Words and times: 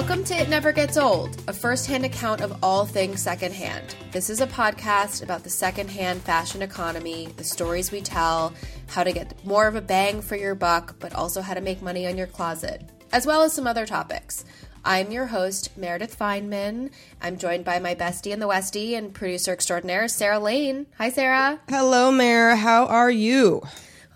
Welcome 0.00 0.22
to 0.26 0.34
It 0.40 0.48
Never 0.48 0.70
Gets 0.70 0.96
Old, 0.96 1.42
a 1.48 1.52
first-hand 1.52 2.04
account 2.04 2.40
of 2.40 2.56
all 2.62 2.86
things 2.86 3.20
secondhand. 3.20 3.96
This 4.12 4.30
is 4.30 4.40
a 4.40 4.46
podcast 4.46 5.24
about 5.24 5.42
the 5.42 5.50
secondhand 5.50 6.22
fashion 6.22 6.62
economy, 6.62 7.30
the 7.36 7.42
stories 7.42 7.90
we 7.90 8.00
tell, 8.00 8.54
how 8.86 9.02
to 9.02 9.10
get 9.10 9.44
more 9.44 9.66
of 9.66 9.74
a 9.74 9.80
bang 9.80 10.22
for 10.22 10.36
your 10.36 10.54
buck, 10.54 10.94
but 11.00 11.12
also 11.16 11.40
how 11.40 11.52
to 11.52 11.60
make 11.60 11.82
money 11.82 12.06
on 12.06 12.16
your 12.16 12.28
closet, 12.28 12.88
as 13.10 13.26
well 13.26 13.42
as 13.42 13.52
some 13.52 13.66
other 13.66 13.86
topics. 13.86 14.44
I'm 14.84 15.10
your 15.10 15.26
host, 15.26 15.76
Meredith 15.76 16.16
Fineman. 16.16 16.92
I'm 17.20 17.36
joined 17.36 17.64
by 17.64 17.80
my 17.80 17.96
bestie 17.96 18.30
in 18.30 18.38
the 18.38 18.46
Westie 18.46 18.96
and 18.96 19.12
producer 19.12 19.52
extraordinaire, 19.52 20.06
Sarah 20.06 20.38
Lane. 20.38 20.86
Hi, 20.98 21.10
Sarah. 21.10 21.58
Hello, 21.68 22.12
Mayor. 22.12 22.54
How 22.54 22.86
are 22.86 23.10
you? 23.10 23.64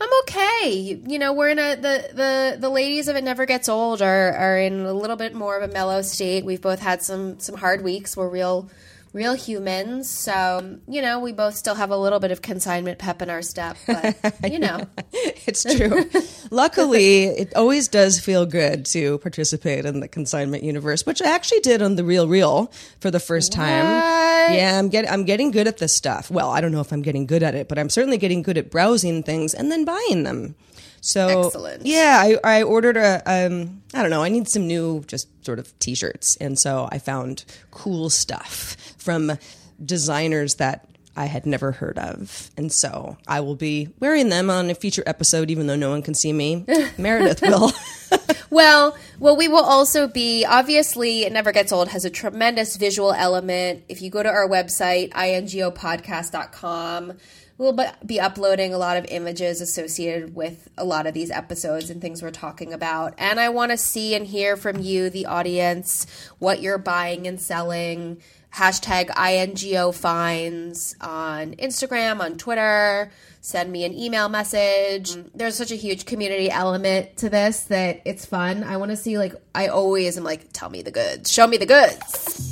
I'm 0.02 0.10
okay. 0.22 1.00
You, 1.06 1.18
know, 1.20 1.32
we're 1.32 1.50
in 1.50 1.60
a 1.60 1.76
the 1.76 2.08
the 2.12 2.56
the 2.58 2.68
ladies 2.68 3.06
of 3.06 3.14
it 3.14 3.22
never 3.22 3.46
gets 3.46 3.68
old 3.68 4.02
are 4.02 4.32
are 4.32 4.58
in 4.58 4.80
a 4.80 4.92
little 4.92 5.14
bit 5.14 5.32
more 5.32 5.56
of 5.56 5.70
a 5.70 5.72
mellow 5.72 6.02
state. 6.02 6.44
We've 6.44 6.60
both 6.60 6.80
had 6.80 7.02
some 7.02 7.38
some 7.38 7.54
hard 7.54 7.84
weeks. 7.84 8.16
We're 8.16 8.28
real 8.28 8.68
real 9.12 9.34
humans. 9.34 10.08
So, 10.08 10.78
you 10.88 11.02
know, 11.02 11.18
we 11.20 11.32
both 11.32 11.54
still 11.54 11.74
have 11.74 11.90
a 11.90 11.96
little 11.96 12.18
bit 12.18 12.30
of 12.30 12.42
consignment 12.42 12.98
pep 12.98 13.22
in 13.22 13.30
our 13.30 13.42
step, 13.42 13.76
but 13.86 14.16
you 14.50 14.58
know. 14.58 14.86
It's 15.12 15.64
true. 15.64 16.08
Luckily, 16.50 17.24
it 17.24 17.54
always 17.54 17.88
does 17.88 18.18
feel 18.18 18.46
good 18.46 18.86
to 18.86 19.18
participate 19.18 19.84
in 19.84 20.00
the 20.00 20.08
consignment 20.08 20.62
universe, 20.62 21.04
which 21.04 21.20
I 21.20 21.30
actually 21.34 21.60
did 21.60 21.82
on 21.82 21.96
the 21.96 22.04
Real 22.04 22.28
Real 22.28 22.72
for 23.00 23.10
the 23.10 23.20
first 23.20 23.52
time. 23.52 23.84
Yeah, 24.54 24.78
I'm 24.78 24.88
getting 24.88 25.10
I'm 25.10 25.24
getting 25.24 25.50
good 25.50 25.66
at 25.66 25.78
this 25.78 25.94
stuff. 25.94 26.30
Well, 26.30 26.50
I 26.50 26.60
don't 26.60 26.72
know 26.72 26.80
if 26.80 26.92
I'm 26.92 27.02
getting 27.02 27.26
good 27.26 27.42
at 27.42 27.54
it, 27.54 27.68
but 27.68 27.78
I'm 27.78 27.88
certainly 27.88 28.18
getting 28.18 28.42
good 28.42 28.56
at 28.58 28.70
browsing 28.70 29.22
things 29.22 29.54
and 29.54 29.70
then 29.70 29.84
buying 29.84 30.24
them. 30.24 30.54
So 31.04 31.46
Excellent. 31.46 31.84
yeah, 31.84 32.20
I, 32.22 32.38
I 32.44 32.62
ordered 32.62 32.96
a 32.96 33.20
um 33.26 33.82
I 33.92 34.02
don't 34.02 34.10
know, 34.10 34.22
I 34.22 34.28
need 34.28 34.48
some 34.48 34.66
new 34.66 35.02
just 35.06 35.28
sort 35.44 35.58
of 35.58 35.76
t-shirts. 35.80 36.36
And 36.40 36.58
so 36.58 36.88
I 36.90 36.98
found 36.98 37.44
cool 37.72 38.08
stuff 38.08 38.76
from 38.98 39.36
designers 39.84 40.54
that 40.54 40.88
I 41.16 41.26
had 41.26 41.44
never 41.44 41.72
heard 41.72 41.98
of. 41.98 42.50
And 42.56 42.72
so 42.72 43.18
I 43.26 43.40
will 43.40 43.56
be 43.56 43.88
wearing 44.00 44.30
them 44.30 44.48
on 44.48 44.70
a 44.70 44.74
future 44.74 45.02
episode 45.04 45.50
even 45.50 45.66
though 45.66 45.76
no 45.76 45.90
one 45.90 46.02
can 46.02 46.14
see 46.14 46.32
me. 46.32 46.64
Meredith 46.98 47.42
will. 47.42 47.72
Well, 48.52 48.96
well, 49.18 49.34
we 49.34 49.48
will 49.48 49.64
also 49.64 50.06
be 50.06 50.44
obviously 50.44 51.24
it 51.24 51.32
never 51.32 51.52
gets 51.52 51.72
old 51.72 51.88
has 51.88 52.04
a 52.04 52.10
tremendous 52.10 52.76
visual 52.76 53.14
element. 53.14 53.84
If 53.88 54.02
you 54.02 54.10
go 54.10 54.22
to 54.22 54.28
our 54.28 54.46
website 54.46 55.08
ingopodcast.com, 55.12 57.14
we'll 57.58 57.78
be 58.04 58.20
uploading 58.20 58.74
a 58.74 58.78
lot 58.78 58.96
of 58.96 59.04
images 59.06 59.60
associated 59.60 60.34
with 60.34 60.68
a 60.76 60.84
lot 60.84 61.06
of 61.06 61.14
these 61.14 61.30
episodes 61.30 61.90
and 61.90 62.00
things 62.00 62.22
we're 62.22 62.30
talking 62.30 62.72
about. 62.72 63.14
And 63.18 63.38
I 63.38 63.48
want 63.50 63.70
to 63.70 63.76
see 63.76 64.14
and 64.14 64.26
hear 64.26 64.56
from 64.56 64.80
you, 64.80 65.10
the 65.10 65.26
audience, 65.26 66.06
what 66.38 66.60
you're 66.60 66.78
buying 66.78 67.26
and 67.26 67.40
selling. 67.40 68.20
Hashtag 68.54 69.08
INGO 69.16 69.92
finds 69.92 70.94
on 71.00 71.54
Instagram, 71.54 72.20
on 72.20 72.36
Twitter. 72.36 73.10
Send 73.40 73.72
me 73.72 73.84
an 73.84 73.94
email 73.94 74.28
message. 74.28 75.12
Mm-hmm. 75.12 75.28
There's 75.34 75.56
such 75.56 75.70
a 75.70 75.76
huge 75.76 76.04
community 76.04 76.50
element 76.50 77.16
to 77.18 77.30
this 77.30 77.64
that 77.64 78.02
it's 78.04 78.26
fun. 78.26 78.62
I 78.62 78.76
want 78.76 78.90
to 78.90 78.96
see, 78.96 79.16
like, 79.16 79.34
I 79.54 79.68
always 79.68 80.18
am 80.18 80.24
like, 80.24 80.52
tell 80.52 80.68
me 80.68 80.82
the 80.82 80.90
goods, 80.90 81.32
show 81.32 81.46
me 81.46 81.56
the 81.56 81.66
goods. 81.66 82.51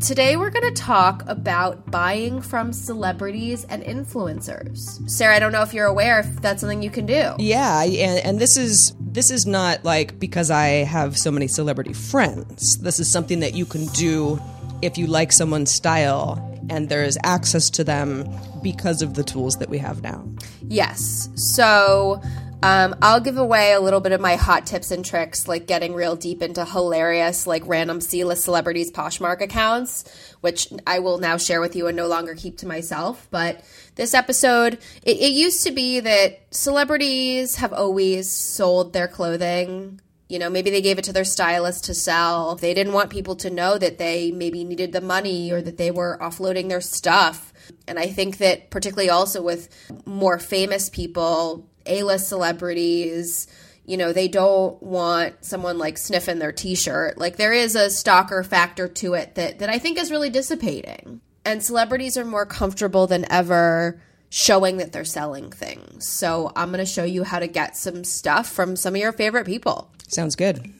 Today, 0.00 0.38
we're 0.38 0.50
going 0.50 0.74
to 0.74 0.82
talk 0.82 1.22
about 1.26 1.90
buying 1.90 2.40
from 2.40 2.72
celebrities 2.72 3.64
and 3.64 3.82
influencers. 3.82 4.78
Sarah, 5.10 5.36
I 5.36 5.38
don't 5.38 5.52
know 5.52 5.60
if 5.60 5.74
you're 5.74 5.86
aware 5.86 6.20
if 6.20 6.40
that's 6.40 6.62
something 6.62 6.82
you 6.82 6.90
can 6.90 7.04
do. 7.04 7.34
Yeah, 7.38 7.82
and, 7.82 8.24
and 8.24 8.38
this 8.38 8.56
is 8.56 8.94
this 8.98 9.30
is 9.30 9.44
not 9.44 9.84
like 9.84 10.18
because 10.18 10.50
I 10.50 10.68
have 10.84 11.18
so 11.18 11.30
many 11.30 11.48
celebrity 11.48 11.92
friends. 11.92 12.78
This 12.78 12.98
is 12.98 13.12
something 13.12 13.40
that 13.40 13.54
you 13.54 13.66
can 13.66 13.86
do 13.88 14.40
if 14.80 14.96
you 14.96 15.06
like 15.06 15.32
someone's 15.32 15.70
style 15.70 16.46
and 16.70 16.88
there 16.88 17.02
is 17.02 17.18
access 17.22 17.68
to 17.70 17.84
them 17.84 18.26
because 18.62 19.02
of 19.02 19.14
the 19.14 19.22
tools 19.22 19.56
that 19.56 19.68
we 19.68 19.76
have 19.78 20.02
now. 20.02 20.26
Yes. 20.62 21.28
So 21.34 22.22
um, 22.62 22.94
I'll 23.00 23.20
give 23.20 23.38
away 23.38 23.72
a 23.72 23.80
little 23.80 24.00
bit 24.00 24.12
of 24.12 24.20
my 24.20 24.36
hot 24.36 24.66
tips 24.66 24.90
and 24.90 25.04
tricks, 25.04 25.48
like 25.48 25.66
getting 25.66 25.94
real 25.94 26.14
deep 26.14 26.42
into 26.42 26.64
hilarious, 26.64 27.46
like 27.46 27.62
random 27.66 28.00
C 28.00 28.22
list 28.24 28.44
celebrities 28.44 28.92
Poshmark 28.92 29.40
accounts, 29.40 30.04
which 30.42 30.68
I 30.86 30.98
will 30.98 31.18
now 31.18 31.38
share 31.38 31.60
with 31.60 31.74
you 31.74 31.86
and 31.86 31.96
no 31.96 32.06
longer 32.06 32.34
keep 32.34 32.58
to 32.58 32.66
myself. 32.66 33.26
But 33.30 33.64
this 33.94 34.12
episode, 34.12 34.74
it, 35.02 35.16
it 35.16 35.32
used 35.32 35.64
to 35.64 35.70
be 35.70 36.00
that 36.00 36.40
celebrities 36.50 37.56
have 37.56 37.72
always 37.72 38.30
sold 38.30 38.92
their 38.92 39.08
clothing. 39.08 40.00
You 40.28 40.38
know, 40.38 40.50
maybe 40.50 40.70
they 40.70 40.82
gave 40.82 40.98
it 40.98 41.04
to 41.04 41.12
their 41.12 41.24
stylist 41.24 41.84
to 41.86 41.94
sell. 41.94 42.56
They 42.56 42.74
didn't 42.74 42.92
want 42.92 43.10
people 43.10 43.36
to 43.36 43.50
know 43.50 43.78
that 43.78 43.98
they 43.98 44.32
maybe 44.32 44.64
needed 44.64 44.92
the 44.92 45.00
money 45.00 45.50
or 45.50 45.62
that 45.62 45.78
they 45.78 45.90
were 45.90 46.18
offloading 46.20 46.68
their 46.68 46.82
stuff. 46.82 47.52
And 47.88 47.98
I 47.98 48.06
think 48.06 48.36
that, 48.38 48.70
particularly 48.70 49.10
also 49.10 49.42
with 49.42 49.68
more 50.04 50.38
famous 50.38 50.88
people, 50.88 51.69
A 51.90 52.02
list 52.02 52.28
celebrities, 52.28 53.46
you 53.84 53.96
know, 53.96 54.12
they 54.12 54.28
don't 54.28 54.82
want 54.82 55.44
someone 55.44 55.78
like 55.78 55.98
sniffing 55.98 56.38
their 56.38 56.52
t 56.52 56.74
shirt. 56.74 57.18
Like, 57.18 57.36
there 57.36 57.52
is 57.52 57.74
a 57.74 57.90
stalker 57.90 58.42
factor 58.42 58.88
to 58.88 59.14
it 59.14 59.34
that, 59.34 59.58
that 59.58 59.68
I 59.68 59.78
think 59.78 59.98
is 59.98 60.10
really 60.10 60.30
dissipating. 60.30 61.20
And 61.44 61.62
celebrities 61.62 62.16
are 62.16 62.24
more 62.24 62.46
comfortable 62.46 63.06
than 63.06 63.30
ever 63.30 64.00
showing 64.28 64.76
that 64.76 64.92
they're 64.92 65.04
selling 65.04 65.50
things. 65.50 66.06
So, 66.06 66.52
I'm 66.56 66.68
going 66.68 66.78
to 66.78 66.86
show 66.86 67.04
you 67.04 67.24
how 67.24 67.40
to 67.40 67.48
get 67.48 67.76
some 67.76 68.04
stuff 68.04 68.48
from 68.48 68.76
some 68.76 68.94
of 68.94 69.00
your 69.00 69.12
favorite 69.12 69.46
people. 69.46 69.90
Sounds 70.08 70.36
good. 70.36 70.72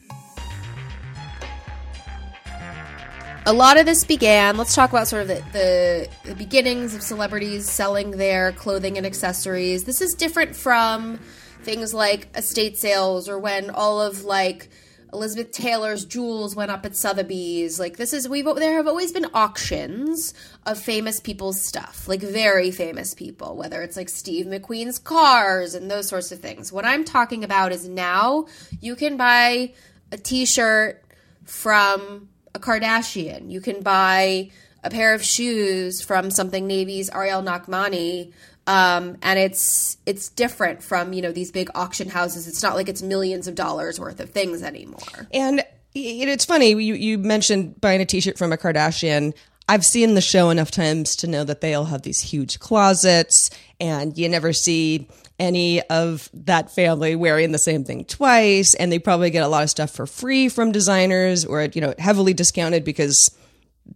A 3.51 3.53
lot 3.53 3.77
of 3.77 3.85
this 3.85 4.05
began 4.05 4.57
let's 4.57 4.77
talk 4.77 4.91
about 4.91 5.09
sort 5.09 5.23
of 5.23 5.29
the, 5.29 5.43
the, 5.53 6.09
the 6.29 6.35
beginnings 6.37 6.95
of 6.95 7.03
celebrities 7.03 7.69
selling 7.69 8.13
their 8.13 8.53
clothing 8.53 8.97
and 8.97 9.05
accessories. 9.05 9.83
This 9.83 10.01
is 10.01 10.15
different 10.15 10.55
from 10.55 11.19
things 11.63 11.93
like 11.93 12.29
estate 12.37 12.79
sales 12.79 13.29
or 13.29 13.41
when 13.41 13.69
all 13.69 14.01
of 14.01 14.23
like 14.23 14.69
elizabeth 15.13 15.51
taylor's 15.51 16.05
jewels 16.05 16.55
went 16.55 16.71
up 16.71 16.87
at 16.87 16.95
sotheby's. 16.95 17.81
Like 17.81 17.97
this 17.97 18.13
is 18.13 18.29
we've 18.29 18.45
there 18.45 18.77
have 18.77 18.87
always 18.87 19.11
been 19.11 19.27
auctions 19.35 20.33
of 20.65 20.79
famous 20.79 21.19
people's 21.19 21.61
stuff 21.61 22.07
like 22.07 22.21
very 22.21 22.71
famous 22.71 23.15
people 23.15 23.57
whether 23.57 23.83
it's 23.83 23.97
like 23.97 24.09
steve 24.11 24.47
mcqueen's 24.47 25.01
cars 25.01 25.75
and 25.75 25.91
those 25.91 26.07
sorts 26.07 26.31
of 26.31 26.39
things. 26.39 26.73
What 26.73 26.85
i'm 26.85 27.05
talking 27.05 27.43
about 27.43 27.73
is 27.73 27.89
now 27.89 28.47
you 28.81 28.95
can 28.95 29.17
buy 29.17 29.75
a 30.13 30.19
t-shirt 30.19 31.05
from 31.45 32.29
a 32.55 32.59
Kardashian. 32.59 33.51
You 33.51 33.61
can 33.61 33.83
buy 33.83 34.51
a 34.83 34.91
pair 34.91 35.15
of 35.15 35.23
shoes 35.23 36.03
from 36.03 36.31
something 36.31 36.67
Navy's 36.67 37.11
Arielle 37.11 37.45
Nachmani. 37.45 38.33
Um, 38.67 39.17
and 39.23 39.39
it's 39.39 39.97
it's 40.07 40.29
different 40.29 40.83
from 40.83 41.13
you 41.13 41.23
know 41.23 41.33
these 41.33 41.51
big 41.51 41.71
auction 41.75 42.09
houses. 42.09 42.47
It's 42.47 42.63
not 42.63 42.77
like 42.77 42.89
it's 42.89 43.03
millions 43.03 43.49
of 43.49 43.55
dollars 43.55 43.99
worth 43.99 44.21
of 44.21 44.31
things 44.31 44.63
anymore. 44.63 45.29
And 45.33 45.65
it's 45.95 46.45
funny 46.45 46.71
you 46.71 46.95
you 46.95 47.19
mentioned 47.19 47.81
buying 47.81 48.01
a 48.01 48.07
T-shirt 48.07 48.39
from 48.39 48.53
a 48.53 48.57
Kardashian. 48.57 49.35
I've 49.69 49.85
seen 49.85 50.15
the 50.15 50.21
show 50.21 50.51
enough 50.51 50.71
times 50.71 51.15
to 51.17 51.29
know 51.29 51.45
that 51.45 51.61
they 51.61 51.75
all 51.75 51.85
have 51.85 52.03
these 52.03 52.21
huge 52.21 52.59
closets, 52.59 53.51
and 53.79 54.17
you 54.19 54.29
never 54.29 54.53
see 54.53 55.09
any 55.41 55.83
of 55.89 56.31
that 56.33 56.71
family 56.71 57.17
wearing 57.17 57.51
the 57.51 57.59
same 57.59 57.83
thing 57.83 58.05
twice. 58.05 58.75
And 58.75 58.93
they 58.93 58.99
probably 58.99 59.31
get 59.31 59.43
a 59.43 59.49
lot 59.49 59.65
of 59.65 59.71
stuff 59.71 59.91
for 59.91 60.07
free 60.07 60.49
from 60.49 60.71
designers, 60.71 61.45
or 61.45 61.63
you 61.63 61.81
know, 61.81 61.95
heavily 61.99 62.35
discounted 62.35 62.85
because 62.85 63.35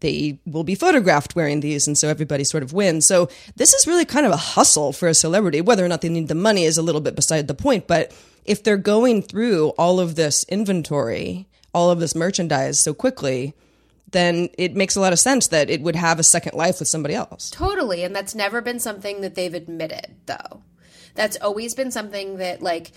they 0.00 0.40
will 0.46 0.64
be 0.64 0.74
photographed 0.74 1.36
wearing 1.36 1.60
these 1.60 1.86
and 1.86 1.96
so 1.96 2.08
everybody 2.08 2.42
sort 2.42 2.64
of 2.64 2.72
wins 2.72 3.06
so 3.06 3.28
this 3.54 3.72
is 3.74 3.86
really 3.86 4.04
kind 4.04 4.26
of 4.26 4.32
a 4.32 4.36
hustle 4.36 4.92
for 4.92 5.06
a 5.06 5.14
celebrity 5.14 5.60
whether 5.60 5.84
or 5.84 5.88
not 5.88 6.00
they 6.00 6.08
need 6.08 6.26
the 6.26 6.34
money 6.34 6.64
is 6.64 6.76
a 6.76 6.82
little 6.82 7.02
bit 7.02 7.14
beside 7.14 7.46
the 7.46 7.54
point 7.54 7.86
but 7.86 8.12
if 8.44 8.64
they're 8.64 8.76
going 8.76 9.22
through 9.22 9.68
all 9.78 10.00
of 10.00 10.16
this 10.16 10.44
inventory 10.48 11.46
all 11.72 11.90
of 11.90 12.00
this 12.00 12.16
merchandise 12.16 12.82
so 12.82 12.92
quickly 12.92 13.54
then 14.10 14.48
it 14.58 14.74
makes 14.74 14.96
a 14.96 15.00
lot 15.00 15.12
of 15.12 15.18
sense 15.20 15.48
that 15.48 15.70
it 15.70 15.80
would 15.80 15.96
have 15.96 16.18
a 16.18 16.24
second 16.24 16.56
life 16.56 16.80
with 16.80 16.88
somebody 16.88 17.14
else 17.14 17.50
Totally. 17.50 18.02
And 18.02 18.16
that's 18.16 18.34
never 18.34 18.60
been 18.60 18.80
something 18.80 19.20
that 19.20 19.34
they've 19.34 19.54
admitted, 19.54 20.16
though. 20.26 20.62
That's 21.14 21.36
always 21.40 21.74
been 21.74 21.90
something 21.90 22.38
that, 22.38 22.62
like, 22.62 22.92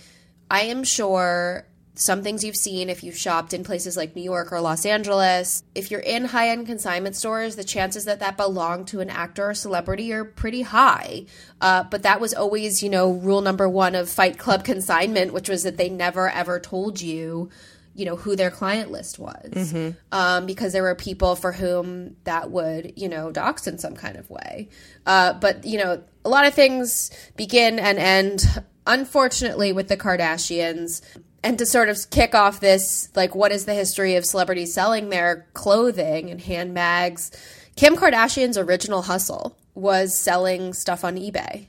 I 0.50 0.62
am 0.62 0.84
sure 0.84 1.66
some 1.98 2.22
things 2.22 2.44
you've 2.44 2.56
seen 2.56 2.88
if 2.88 3.02
you've 3.02 3.16
shopped 3.16 3.52
in 3.52 3.64
places 3.64 3.96
like 3.96 4.14
New 4.14 4.22
York 4.22 4.52
or 4.52 4.60
Los 4.60 4.86
Angeles. 4.86 5.62
If 5.74 5.90
you're 5.90 6.00
in 6.00 6.26
high 6.26 6.50
end 6.50 6.66
consignment 6.66 7.16
stores, 7.16 7.56
the 7.56 7.64
chances 7.64 8.04
that 8.04 8.20
that 8.20 8.36
belonged 8.36 8.88
to 8.88 9.00
an 9.00 9.10
actor 9.10 9.50
or 9.50 9.54
celebrity 9.54 10.12
are 10.12 10.24
pretty 10.24 10.62
high. 10.62 11.26
Uh, 11.60 11.84
but 11.84 12.04
that 12.04 12.20
was 12.20 12.34
always, 12.34 12.82
you 12.82 12.88
know, 12.88 13.10
rule 13.10 13.40
number 13.40 13.68
one 13.68 13.94
of 13.94 14.08
Fight 14.08 14.38
Club 14.38 14.64
consignment, 14.64 15.32
which 15.32 15.48
was 15.48 15.64
that 15.64 15.76
they 15.76 15.88
never 15.88 16.30
ever 16.30 16.60
told 16.60 17.00
you 17.00 17.50
you 17.94 18.04
know 18.04 18.14
who 18.14 18.36
their 18.36 18.50
client 18.50 18.92
list 18.92 19.18
was 19.18 19.72
um, 20.12 20.46
because 20.46 20.72
there 20.72 20.84
were 20.84 20.94
people 20.94 21.34
for 21.34 21.50
whom 21.50 22.14
that 22.22 22.48
would 22.48 22.92
you 22.96 23.08
know 23.08 23.32
dox 23.32 23.66
in 23.66 23.76
some 23.76 23.96
kind 23.96 24.16
of 24.16 24.30
way 24.30 24.68
uh, 25.04 25.32
but 25.32 25.64
you 25.64 25.78
know 25.78 26.00
a 26.28 26.30
lot 26.30 26.46
of 26.46 26.52
things 26.52 27.10
begin 27.36 27.78
and 27.78 27.98
end 27.98 28.62
unfortunately 28.86 29.72
with 29.72 29.88
the 29.88 29.96
kardashians. 29.96 31.00
And 31.42 31.58
to 31.58 31.64
sort 31.64 31.88
of 31.88 32.10
kick 32.10 32.34
off 32.34 32.60
this 32.60 33.08
like 33.16 33.34
what 33.34 33.50
is 33.50 33.64
the 33.64 33.72
history 33.72 34.14
of 34.16 34.26
celebrities 34.26 34.74
selling 34.74 35.08
their 35.08 35.46
clothing 35.54 36.30
and 36.30 36.38
handbags? 36.38 37.30
Kim 37.76 37.96
kardashian's 37.96 38.58
original 38.58 39.02
hustle 39.02 39.56
was 39.74 40.14
selling 40.14 40.74
stuff 40.74 41.02
on 41.02 41.16
ebay 41.16 41.68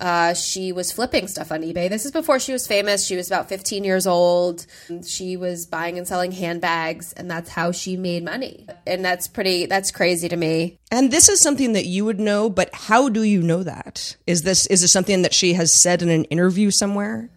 uh, 0.00 0.34
she 0.34 0.72
was 0.72 0.90
flipping 0.90 1.28
stuff 1.28 1.52
on 1.52 1.62
eBay. 1.62 1.88
This 1.88 2.04
is 2.06 2.12
before 2.12 2.38
she 2.40 2.52
was 2.52 2.66
famous. 2.66 3.06
She 3.06 3.16
was 3.16 3.28
about 3.28 3.48
15 3.48 3.84
years 3.84 4.06
old. 4.06 4.66
She 5.06 5.36
was 5.36 5.66
buying 5.66 5.98
and 5.98 6.08
selling 6.08 6.32
handbags, 6.32 7.12
and 7.12 7.30
that's 7.30 7.50
how 7.50 7.72
she 7.72 7.96
made 7.96 8.24
money. 8.24 8.66
And 8.86 9.04
that's 9.04 9.28
pretty, 9.28 9.66
that's 9.66 9.90
crazy 9.90 10.28
to 10.28 10.36
me. 10.36 10.78
and 10.90 11.10
this 11.10 11.28
is 11.28 11.40
something 11.40 11.72
that 11.74 11.86
you 11.86 12.04
would 12.04 12.18
know 12.18 12.50
but 12.50 12.68
how 12.72 13.08
do 13.08 13.22
you 13.22 13.40
know 13.42 13.62
that 13.62 14.16
is 14.26 14.42
this 14.42 14.66
is 14.66 14.80
this 14.80 14.92
something 14.92 15.22
that 15.22 15.32
she 15.32 15.54
has 15.54 15.80
said 15.82 16.02
in 16.02 16.08
an 16.08 16.24
interview 16.24 16.70
somewhere 16.70 17.30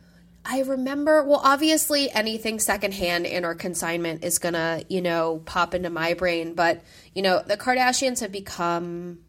I 0.46 0.60
remember, 0.64 1.24
well, 1.24 1.40
obviously 1.42 2.12
anything 2.12 2.60
secondhand 2.60 3.26
in 3.26 3.46
or 3.46 3.56
consignment 3.56 4.26
is 4.26 4.40
gonna, 4.40 4.84
you 4.90 5.02
know, 5.02 5.42
pop 5.46 5.74
into 5.74 5.90
my 5.90 6.16
brain. 6.16 6.54
But, 6.54 6.82
you 7.16 7.22
know, 7.22 7.42
the 7.46 7.56
Kardashians 7.56 8.20
have 8.20 8.34
become 8.34 9.20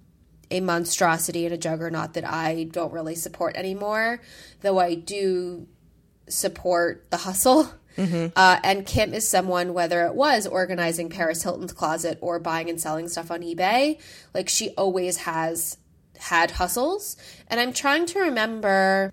a 0.55 0.61
monstrosity 0.61 1.45
and 1.45 1.55
a 1.55 1.59
juggernaut 1.59 2.15
that 2.15 2.25
I 2.25 2.65
don't 2.71 2.93
really 2.93 3.15
support 3.15 3.57
anymore, 3.57 4.21
though 4.63 4.79
I 4.79 4.95
do 4.95 5.67
support 6.29 7.11
the 7.11 7.19
hustle. 7.19 7.71
Uh, 7.97 8.59
and 8.65 8.85
Kim 8.85 9.15
is 9.15 9.29
someone, 9.29 9.73
whether 9.73 10.05
it 10.07 10.17
was 10.17 10.49
organizing 10.49 11.11
Paris 11.11 11.45
Hilton's 11.45 11.73
closet 11.73 12.19
or 12.21 12.41
buying 12.41 12.69
and 12.69 12.81
selling 12.81 13.09
stuff 13.09 13.31
on 13.31 13.43
eBay, 13.43 14.01
like 14.35 14.49
she 14.49 14.71
always 14.71 15.19
has 15.19 15.77
had 16.19 16.51
hustles. 16.51 17.17
And 17.47 17.61
I'm 17.61 17.73
trying 17.73 18.07
to 18.07 18.19
remember. 18.19 19.13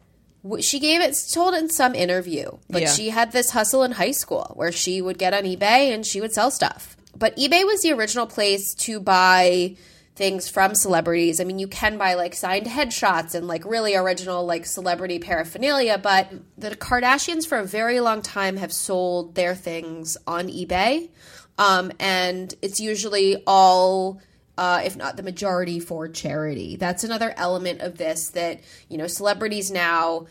She 0.62 0.80
gave 0.80 1.00
it 1.02 1.16
told 1.32 1.54
in 1.54 1.70
some 1.70 1.94
interview, 1.94 2.58
but 2.72 2.82
Yeah. 2.82 2.92
she 2.92 3.10
had 3.12 3.32
this 3.32 3.52
hustle 3.52 3.84
in 3.84 3.92
high 3.92 4.10
school 4.14 4.52
where 4.56 4.72
she 4.72 5.00
would 5.00 5.20
get 5.20 5.36
on 5.36 5.44
eBay 5.44 5.94
and 5.94 6.04
she 6.04 6.20
would 6.20 6.34
sell 6.34 6.50
stuff. 6.50 6.98
But 7.16 7.36
eBay 7.38 7.64
was 7.64 7.84
the 7.84 7.92
original 7.94 8.26
place 8.26 8.74
to 8.86 9.00
buy 9.00 9.76
things 10.22 10.48
from 10.48 10.76
celebrities. 10.76 11.40
I 11.40 11.46
mean, 11.46 11.58
you 11.58 11.68
can 11.68 11.98
buy 11.98 12.14
like 12.14 12.36
signed 12.36 12.68
headshots 12.68 13.34
and 13.34 13.48
like 13.48 13.66
really 13.66 13.96
original 13.96 14.46
like 14.46 14.68
celebrity 14.68 15.18
paraphernalia, 15.18 15.98
but 15.98 16.32
the 16.60 16.76
Kardashians 16.76 17.48
for 17.48 17.58
a 17.58 17.66
very 17.66 18.00
long 18.02 18.22
time 18.22 18.58
have 18.58 18.72
sold 18.72 19.34
their 19.34 19.56
things 19.56 20.18
on 20.28 20.48
eBay. 20.48 21.10
Um, 21.58 21.92
and 22.00 22.54
it's 22.62 22.80
usually 22.80 23.42
all 23.48 24.22
uh, 24.60 24.84
if 24.86 24.96
not 24.96 25.18
the 25.18 25.24
majority 25.24 25.80
for 25.80 26.08
charity. 26.08 26.76
That's 26.76 27.04
another 27.04 27.34
element 27.36 27.82
of 27.82 27.98
this 27.98 28.30
that, 28.30 28.60
you 28.90 29.00
know, 29.00 29.08
celebrities 29.08 29.72
now 29.72 30.28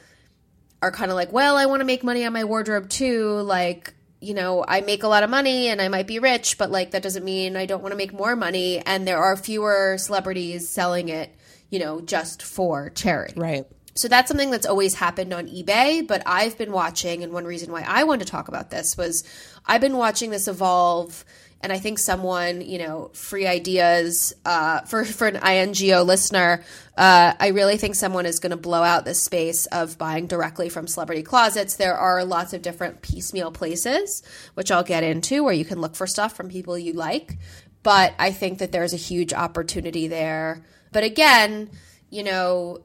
are 0.81 0.93
kind 0.93 1.10
of 1.10 1.16
like, 1.16 1.32
well, 1.32 1.56
I 1.56 1.66
want 1.66 1.81
to 1.81 1.84
make 1.84 2.04
money 2.04 2.25
on 2.25 2.32
my 2.32 2.44
wardrobe 2.44 2.88
too. 2.88 3.40
Like, 3.40 3.93
you 4.20 4.34
know, 4.34 4.64
I 4.67 4.82
make 4.82 5.02
a 5.02 5.08
lot 5.08 5.22
of 5.22 5.31
money 5.31 5.69
and 5.69 5.81
I 5.81 5.88
might 5.88 6.06
be 6.06 6.19
rich, 6.19 6.58
but 6.58 6.70
like 6.70 6.90
that 6.90 7.02
doesn't 7.02 7.25
mean 7.25 7.56
I 7.56 7.67
don't 7.67 7.82
want 7.82 7.93
to 7.93 7.96
make 7.96 8.12
more 8.12 8.37
money. 8.37 8.81
And 8.81 9.06
there 9.06 9.19
are 9.19 9.37
fewer 9.37 9.96
celebrities 9.99 10.69
selling 10.69 11.08
it, 11.08 11.34
you 11.70 11.78
know, 11.78 12.00
just 12.00 12.43
for 12.43 12.90
charity. 12.90 13.40
right 13.40 13.67
So 13.94 14.08
that's 14.08 14.28
something 14.28 14.50
that's 14.50 14.67
always 14.67 14.94
happened 14.94 15.32
on 15.32 15.49
eBay, 15.49 16.06
but 16.06 16.22
I've 16.26 16.56
been 16.58 16.72
watching, 16.72 17.22
and 17.25 17.32
one 17.32 17.44
reason 17.44 17.72
why 17.72 17.84
I 17.87 18.05
wanted 18.05 18.26
to 18.26 18.31
talk 18.31 18.49
about 18.49 18.70
this 18.70 18.96
was 18.96 19.25
I've 19.67 19.81
been 19.81 19.96
watching 19.96 20.31
this 20.31 20.49
evolve, 20.49 21.25
and 21.62 21.72
I 21.72 21.78
think 21.78 21.98
someone, 21.98 22.62
you 22.62 22.78
know, 22.78 23.10
free 23.12 23.46
ideas 23.46 24.32
uh, 24.44 24.80
for 24.82 25.04
for 25.04 25.26
an 25.26 25.36
INGO 25.36 26.02
listener, 26.04 26.64
uh, 26.96 27.34
I 27.38 27.48
really 27.48 27.76
think 27.76 27.94
someone 27.94 28.26
is 28.26 28.38
going 28.38 28.50
to 28.50 28.56
blow 28.56 28.82
out 28.82 29.04
this 29.04 29.22
space 29.22 29.66
of 29.66 29.98
buying 29.98 30.26
directly 30.26 30.68
from 30.68 30.86
celebrity 30.86 31.22
closets. 31.22 31.74
There 31.74 31.96
are 31.96 32.24
lots 32.24 32.52
of 32.52 32.62
different 32.62 33.02
piecemeal 33.02 33.52
places, 33.52 34.22
which 34.54 34.70
I'll 34.70 34.84
get 34.84 35.04
into, 35.04 35.44
where 35.44 35.54
you 35.54 35.64
can 35.64 35.80
look 35.80 35.96
for 35.96 36.06
stuff 36.06 36.34
from 36.34 36.48
people 36.48 36.78
you 36.78 36.94
like, 36.94 37.38
but 37.82 38.14
I 38.18 38.30
think 38.30 38.58
that 38.58 38.72
there's 38.72 38.92
a 38.92 38.98
huge 38.98 39.32
opportunity 39.32 40.08
there. 40.08 40.64
But 40.92 41.04
again, 41.04 41.70
you 42.10 42.24
know 42.24 42.80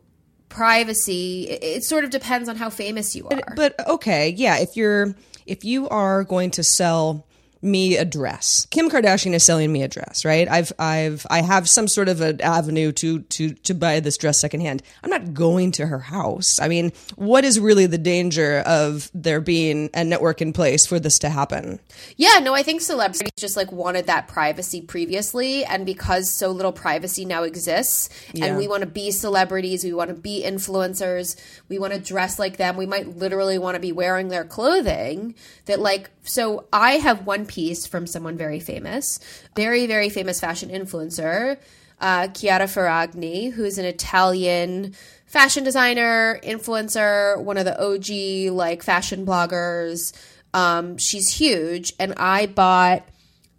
privacy 0.47 1.49
it, 1.49 1.63
it 1.63 1.83
sort 1.83 2.05
of 2.05 2.11
depends 2.11 2.47
on 2.47 2.55
how 2.55 2.69
famous 2.69 3.15
you 3.15 3.27
are 3.27 3.41
But 3.55 3.75
okay, 3.87 4.29
yeah, 4.29 4.59
if 4.59 4.77
you're 4.77 5.15
if 5.45 5.65
you 5.65 5.89
are 5.89 6.23
going 6.23 6.51
to 6.51 6.63
sell 6.63 7.27
me 7.61 7.97
a 7.97 8.05
dress. 8.05 8.67
Kim 8.71 8.89
Kardashian 8.89 9.33
is 9.33 9.45
selling 9.45 9.71
me 9.71 9.83
a 9.83 9.87
dress, 9.87 10.25
right? 10.25 10.47
I've 10.47 10.71
I've 10.79 11.25
I 11.29 11.41
have 11.41 11.69
some 11.69 11.87
sort 11.87 12.09
of 12.09 12.21
an 12.21 12.41
avenue 12.41 12.91
to 12.93 13.19
to 13.21 13.53
to 13.53 13.73
buy 13.73 13.99
this 13.99 14.17
dress 14.17 14.39
secondhand. 14.39 14.83
I'm 15.03 15.09
not 15.09 15.33
going 15.33 15.71
to 15.73 15.87
her 15.87 15.99
house. 15.99 16.59
I 16.59 16.67
mean, 16.67 16.91
what 17.15 17.43
is 17.43 17.59
really 17.59 17.85
the 17.85 17.97
danger 17.97 18.59
of 18.65 19.09
there 19.13 19.41
being 19.41 19.89
a 19.93 20.03
network 20.03 20.41
in 20.41 20.53
place 20.53 20.85
for 20.85 20.99
this 20.99 21.19
to 21.19 21.29
happen? 21.29 21.79
yeah 22.17 22.39
no 22.39 22.53
i 22.53 22.63
think 22.63 22.81
celebrities 22.81 23.31
just 23.37 23.57
like 23.57 23.71
wanted 23.71 24.07
that 24.07 24.27
privacy 24.27 24.81
previously 24.81 25.65
and 25.65 25.85
because 25.85 26.31
so 26.31 26.51
little 26.51 26.71
privacy 26.71 27.25
now 27.25 27.43
exists 27.43 28.09
and 28.39 28.57
we 28.57 28.67
want 28.67 28.81
to 28.81 28.87
be 28.87 29.11
celebrities 29.11 29.83
we 29.83 29.93
want 29.93 30.09
to 30.09 30.15
be 30.15 30.43
influencers 30.45 31.39
we 31.69 31.79
want 31.79 31.93
to 31.93 31.99
dress 31.99 32.39
like 32.39 32.57
them 32.57 32.77
we 32.77 32.85
might 32.85 33.17
literally 33.17 33.57
want 33.57 33.75
to 33.75 33.79
be 33.79 33.91
wearing 33.91 34.29
their 34.29 34.43
clothing 34.43 35.35
that 35.65 35.79
like 35.79 36.09
so 36.23 36.65
i 36.71 36.93
have 36.93 37.25
one 37.25 37.44
piece 37.45 37.87
from 37.87 38.07
someone 38.07 38.37
very 38.37 38.59
famous 38.59 39.19
very 39.55 39.87
very 39.87 40.09
famous 40.09 40.39
fashion 40.39 40.69
influencer 40.69 41.57
uh, 41.99 42.27
Chiara 42.27 42.65
Ferragni, 42.65 43.51
who's 43.51 43.77
an 43.77 43.85
Italian 43.85 44.95
fashion 45.25 45.63
designer, 45.63 46.39
influencer, 46.43 47.41
one 47.41 47.57
of 47.57 47.65
the 47.65 47.81
OG 47.81 48.53
like 48.53 48.83
fashion 48.83 49.25
bloggers. 49.25 50.13
Um, 50.53 50.97
she's 50.97 51.33
huge, 51.33 51.93
and 51.99 52.13
I 52.17 52.45
bought 52.47 53.07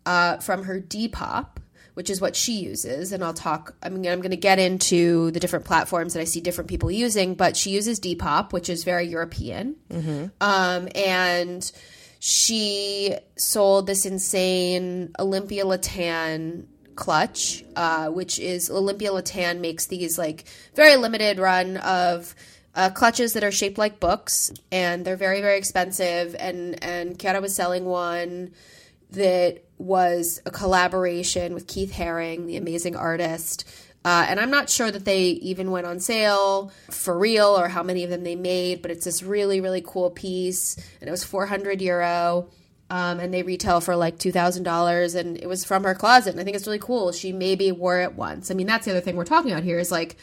uh, 0.04 0.38
from 0.38 0.64
her 0.64 0.80
Depop, 0.80 1.58
which 1.94 2.10
is 2.10 2.20
what 2.20 2.36
she 2.36 2.52
uses. 2.52 3.12
And 3.12 3.24
I'll 3.24 3.34
talk. 3.34 3.74
I 3.82 3.88
mean, 3.88 4.06
I'm 4.06 4.20
going 4.20 4.30
to 4.30 4.36
get 4.36 4.58
into 4.58 5.30
the 5.30 5.40
different 5.40 5.64
platforms 5.64 6.14
that 6.14 6.20
I 6.20 6.24
see 6.24 6.40
different 6.40 6.68
people 6.68 6.90
using, 6.90 7.34
but 7.34 7.56
she 7.56 7.70
uses 7.70 8.00
Depop, 8.00 8.52
which 8.52 8.68
is 8.68 8.84
very 8.84 9.06
European. 9.06 9.76
Um, 10.40 10.88
and 10.94 11.70
she 12.28 13.14
sold 13.36 13.86
this 13.86 14.04
insane 14.04 15.12
Olympia 15.16 15.64
Le-Tan 15.64 16.66
clutch, 16.96 17.64
uh, 17.76 18.08
which 18.08 18.40
is 18.40 18.68
Olympia 18.68 19.12
Le-Tan 19.12 19.60
makes 19.60 19.86
these 19.86 20.18
like 20.18 20.44
very 20.74 20.96
limited 20.96 21.38
run 21.38 21.76
of 21.76 22.34
uh, 22.74 22.90
clutches 22.90 23.34
that 23.34 23.44
are 23.44 23.52
shaped 23.52 23.78
like 23.78 24.00
books, 24.00 24.50
and 24.72 25.04
they're 25.04 25.16
very 25.16 25.40
very 25.40 25.56
expensive. 25.56 26.34
And 26.36 26.82
and 26.82 27.16
Chiara 27.16 27.40
was 27.40 27.54
selling 27.54 27.84
one 27.84 28.50
that 29.12 29.62
was 29.78 30.42
a 30.44 30.50
collaboration 30.50 31.54
with 31.54 31.68
Keith 31.68 31.92
Haring, 31.92 32.46
the 32.46 32.56
amazing 32.56 32.96
artist. 32.96 33.64
Uh, 34.06 34.24
and 34.28 34.38
I'm 34.38 34.52
not 34.52 34.70
sure 34.70 34.88
that 34.88 35.04
they 35.04 35.22
even 35.30 35.72
went 35.72 35.84
on 35.84 35.98
sale 35.98 36.70
for 36.92 37.18
real 37.18 37.58
or 37.58 37.66
how 37.66 37.82
many 37.82 38.04
of 38.04 38.10
them 38.10 38.22
they 38.22 38.36
made, 38.36 38.80
but 38.80 38.92
it's 38.92 39.04
this 39.04 39.20
really, 39.20 39.60
really 39.60 39.82
cool 39.84 40.10
piece. 40.10 40.76
And 41.00 41.08
it 41.08 41.10
was 41.10 41.24
400 41.24 41.82
euro. 41.82 42.48
Um, 42.88 43.18
and 43.18 43.34
they 43.34 43.42
retail 43.42 43.80
for 43.80 43.96
like 43.96 44.16
$2,000. 44.16 45.16
And 45.16 45.36
it 45.36 45.48
was 45.48 45.64
from 45.64 45.82
her 45.82 45.92
closet. 45.92 46.30
And 46.30 46.40
I 46.40 46.44
think 46.44 46.54
it's 46.54 46.68
really 46.68 46.78
cool. 46.78 47.10
She 47.10 47.32
maybe 47.32 47.72
wore 47.72 47.98
it 47.98 48.14
once. 48.14 48.48
I 48.48 48.54
mean, 48.54 48.68
that's 48.68 48.84
the 48.84 48.92
other 48.92 49.00
thing 49.00 49.16
we're 49.16 49.24
talking 49.24 49.50
about 49.50 49.64
here 49.64 49.80
is 49.80 49.90
like 49.90 50.16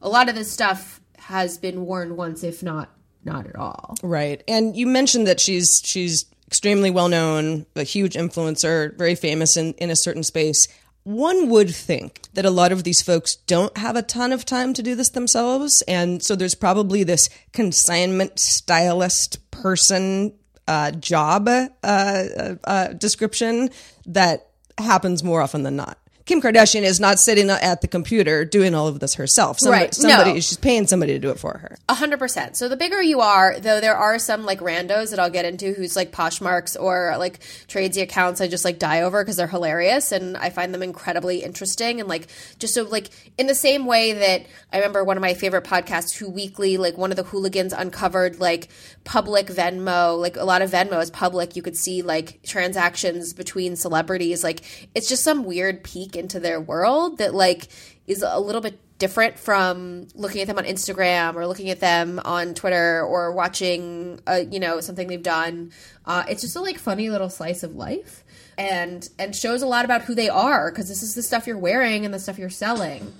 a 0.00 0.08
lot 0.08 0.30
of 0.30 0.34
this 0.34 0.50
stuff 0.50 1.02
has 1.18 1.58
been 1.58 1.84
worn 1.84 2.16
once, 2.16 2.42
if 2.42 2.62
not 2.62 2.88
not 3.22 3.46
at 3.46 3.56
all. 3.56 3.96
Right. 4.02 4.42
And 4.48 4.74
you 4.74 4.86
mentioned 4.86 5.26
that 5.26 5.40
she's 5.40 5.82
she's 5.84 6.24
extremely 6.46 6.90
well 6.90 7.08
known, 7.10 7.66
a 7.74 7.82
huge 7.82 8.14
influencer, 8.14 8.96
very 8.96 9.14
famous 9.14 9.58
in, 9.58 9.74
in 9.74 9.90
a 9.90 9.96
certain 9.96 10.22
space. 10.22 10.68
One 11.06 11.50
would 11.50 11.72
think 11.72 12.22
that 12.34 12.44
a 12.44 12.50
lot 12.50 12.72
of 12.72 12.82
these 12.82 13.00
folks 13.00 13.36
don't 13.36 13.76
have 13.78 13.94
a 13.94 14.02
ton 14.02 14.32
of 14.32 14.44
time 14.44 14.74
to 14.74 14.82
do 14.82 14.96
this 14.96 15.10
themselves. 15.10 15.80
And 15.86 16.20
so 16.20 16.34
there's 16.34 16.56
probably 16.56 17.04
this 17.04 17.30
consignment 17.52 18.40
stylist 18.40 19.48
person 19.52 20.32
uh, 20.66 20.90
job 20.90 21.46
uh, 21.46 21.68
uh, 21.84 22.54
uh 22.64 22.88
description 22.94 23.70
that 24.04 24.48
happens 24.78 25.22
more 25.22 25.40
often 25.40 25.62
than 25.62 25.76
not. 25.76 25.96
Kim 26.26 26.42
Kardashian 26.42 26.82
is 26.82 26.98
not 26.98 27.20
sitting 27.20 27.48
at 27.48 27.80
the 27.82 27.88
computer 27.88 28.44
doing 28.44 28.74
all 28.74 28.88
of 28.88 28.98
this 28.98 29.14
herself. 29.14 29.60
Somebody, 29.60 29.84
Right, 29.84 29.94
Somebody, 29.94 30.32
no. 30.34 30.40
she's 30.40 30.56
paying 30.56 30.86
somebody 30.88 31.12
to 31.12 31.18
do 31.20 31.30
it 31.30 31.38
for 31.38 31.56
her. 31.58 31.78
A 31.88 31.94
hundred 31.94 32.18
percent. 32.18 32.56
So 32.56 32.68
the 32.68 32.76
bigger 32.76 33.00
you 33.00 33.20
are, 33.20 33.58
though, 33.60 33.80
there 33.80 33.96
are 33.96 34.18
some 34.18 34.44
like 34.44 34.58
randos 34.58 35.10
that 35.10 35.20
I'll 35.20 35.30
get 35.30 35.44
into 35.44 35.72
who's 35.72 35.94
like 35.94 36.10
Poshmarks 36.10 36.76
or 36.78 37.14
like 37.16 37.38
tradesy 37.68 38.02
accounts. 38.02 38.40
I 38.40 38.48
just 38.48 38.64
like 38.64 38.80
die 38.80 39.02
over 39.02 39.22
because 39.22 39.36
they're 39.36 39.46
hilarious 39.46 40.10
and 40.10 40.36
I 40.36 40.50
find 40.50 40.74
them 40.74 40.82
incredibly 40.82 41.44
interesting 41.44 42.00
and 42.00 42.08
like 42.08 42.26
just 42.58 42.74
so 42.74 42.82
like 42.82 43.08
in 43.38 43.46
the 43.46 43.54
same 43.54 43.86
way 43.86 44.12
that 44.14 44.46
I 44.72 44.78
remember 44.78 45.04
one 45.04 45.16
of 45.16 45.20
my 45.20 45.34
favorite 45.34 45.64
podcasts, 45.64 46.16
Who 46.16 46.28
Weekly, 46.28 46.76
like 46.76 46.98
one 46.98 47.12
of 47.12 47.16
the 47.16 47.22
hooligans 47.22 47.72
uncovered 47.72 48.40
like 48.40 48.68
public 49.04 49.46
Venmo, 49.46 50.20
like 50.20 50.36
a 50.36 50.44
lot 50.44 50.60
of 50.60 50.72
Venmo 50.72 51.00
is 51.00 51.10
public. 51.12 51.54
You 51.54 51.62
could 51.62 51.76
see 51.76 52.02
like 52.02 52.42
transactions 52.42 53.32
between 53.32 53.76
celebrities. 53.76 54.42
Like 54.42 54.62
it's 54.92 55.08
just 55.08 55.22
some 55.22 55.44
weird 55.44 55.84
into 56.16 56.40
their 56.40 56.60
world 56.60 57.18
that 57.18 57.34
like 57.34 57.68
is 58.06 58.22
a 58.22 58.38
little 58.38 58.60
bit 58.60 58.78
different 58.98 59.38
from 59.38 60.08
looking 60.14 60.40
at 60.40 60.46
them 60.46 60.58
on 60.58 60.64
Instagram 60.64 61.34
or 61.34 61.46
looking 61.46 61.70
at 61.70 61.80
them 61.80 62.20
on 62.24 62.54
Twitter 62.54 63.02
or 63.02 63.32
watching, 63.32 64.20
uh, 64.26 64.40
you 64.50 64.58
know, 64.58 64.80
something 64.80 65.08
they've 65.08 65.22
done. 65.22 65.72
Uh, 66.06 66.24
it's 66.28 66.40
just 66.40 66.56
a 66.56 66.60
like 66.60 66.78
funny 66.78 67.10
little 67.10 67.28
slice 67.28 67.62
of 67.62 67.74
life, 67.74 68.24
and 68.56 69.08
and 69.18 69.34
shows 69.34 69.62
a 69.62 69.66
lot 69.66 69.84
about 69.84 70.02
who 70.02 70.14
they 70.14 70.28
are 70.28 70.70
because 70.70 70.88
this 70.88 71.02
is 71.02 71.14
the 71.14 71.22
stuff 71.22 71.46
you're 71.46 71.58
wearing 71.58 72.04
and 72.04 72.14
the 72.14 72.18
stuff 72.18 72.38
you're 72.38 72.48
selling. 72.48 73.12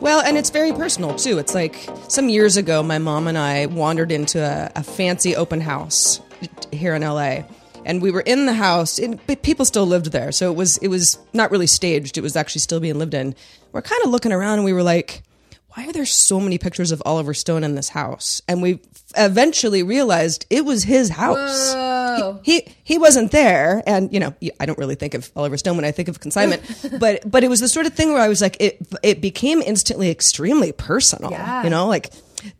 Well, 0.00 0.20
and 0.20 0.38
it's 0.38 0.50
very 0.50 0.72
personal 0.72 1.14
too. 1.16 1.38
It's 1.38 1.54
like 1.54 1.88
some 2.08 2.28
years 2.28 2.56
ago, 2.56 2.82
my 2.82 2.98
mom 2.98 3.26
and 3.26 3.36
I 3.36 3.66
wandered 3.66 4.12
into 4.12 4.40
a, 4.40 4.70
a 4.76 4.82
fancy 4.82 5.34
open 5.34 5.60
house 5.60 6.20
here 6.72 6.94
in 6.94 7.02
LA, 7.02 7.42
and 7.88 8.02
we 8.02 8.12
were 8.12 8.20
in 8.20 8.46
the 8.46 8.52
house. 8.52 8.98
And 8.98 9.18
but 9.26 9.42
people 9.42 9.64
still 9.64 9.86
lived 9.86 10.12
there, 10.12 10.30
so 10.30 10.52
it 10.52 10.54
was 10.54 10.76
it 10.76 10.88
was 10.88 11.18
not 11.32 11.50
really 11.50 11.66
staged. 11.66 12.16
It 12.16 12.20
was 12.20 12.36
actually 12.36 12.60
still 12.60 12.78
being 12.78 12.98
lived 12.98 13.14
in. 13.14 13.34
We're 13.72 13.82
kind 13.82 14.02
of 14.04 14.10
looking 14.10 14.30
around, 14.30 14.58
and 14.58 14.64
we 14.64 14.72
were 14.72 14.82
like, 14.82 15.22
"Why 15.74 15.88
are 15.88 15.92
there 15.92 16.06
so 16.06 16.38
many 16.38 16.58
pictures 16.58 16.92
of 16.92 17.02
Oliver 17.04 17.34
Stone 17.34 17.64
in 17.64 17.74
this 17.74 17.88
house?" 17.88 18.42
And 18.46 18.62
we 18.62 18.80
eventually 19.16 19.82
realized 19.82 20.44
it 20.50 20.64
was 20.64 20.84
his 20.84 21.08
house. 21.08 21.74
He 22.44 22.68
he 22.84 22.98
wasn't 22.98 23.32
there, 23.32 23.82
and 23.86 24.12
you 24.12 24.20
know 24.20 24.34
I 24.60 24.66
don't 24.66 24.78
really 24.78 24.94
think 24.94 25.14
of 25.14 25.32
Oliver 25.34 25.56
Stone 25.56 25.76
when 25.76 25.86
I 25.86 25.90
think 25.90 26.08
of 26.08 26.20
consignment, 26.20 26.62
but 27.00 27.28
but 27.28 27.42
it 27.42 27.48
was 27.48 27.60
the 27.60 27.68
sort 27.68 27.86
of 27.86 27.94
thing 27.94 28.12
where 28.12 28.22
I 28.22 28.28
was 28.28 28.42
like 28.42 28.58
it 28.60 28.78
it 29.02 29.20
became 29.22 29.62
instantly 29.62 30.10
extremely 30.10 30.72
personal. 30.72 31.30
Yeah. 31.30 31.64
You 31.64 31.70
know, 31.70 31.86
like 31.86 32.10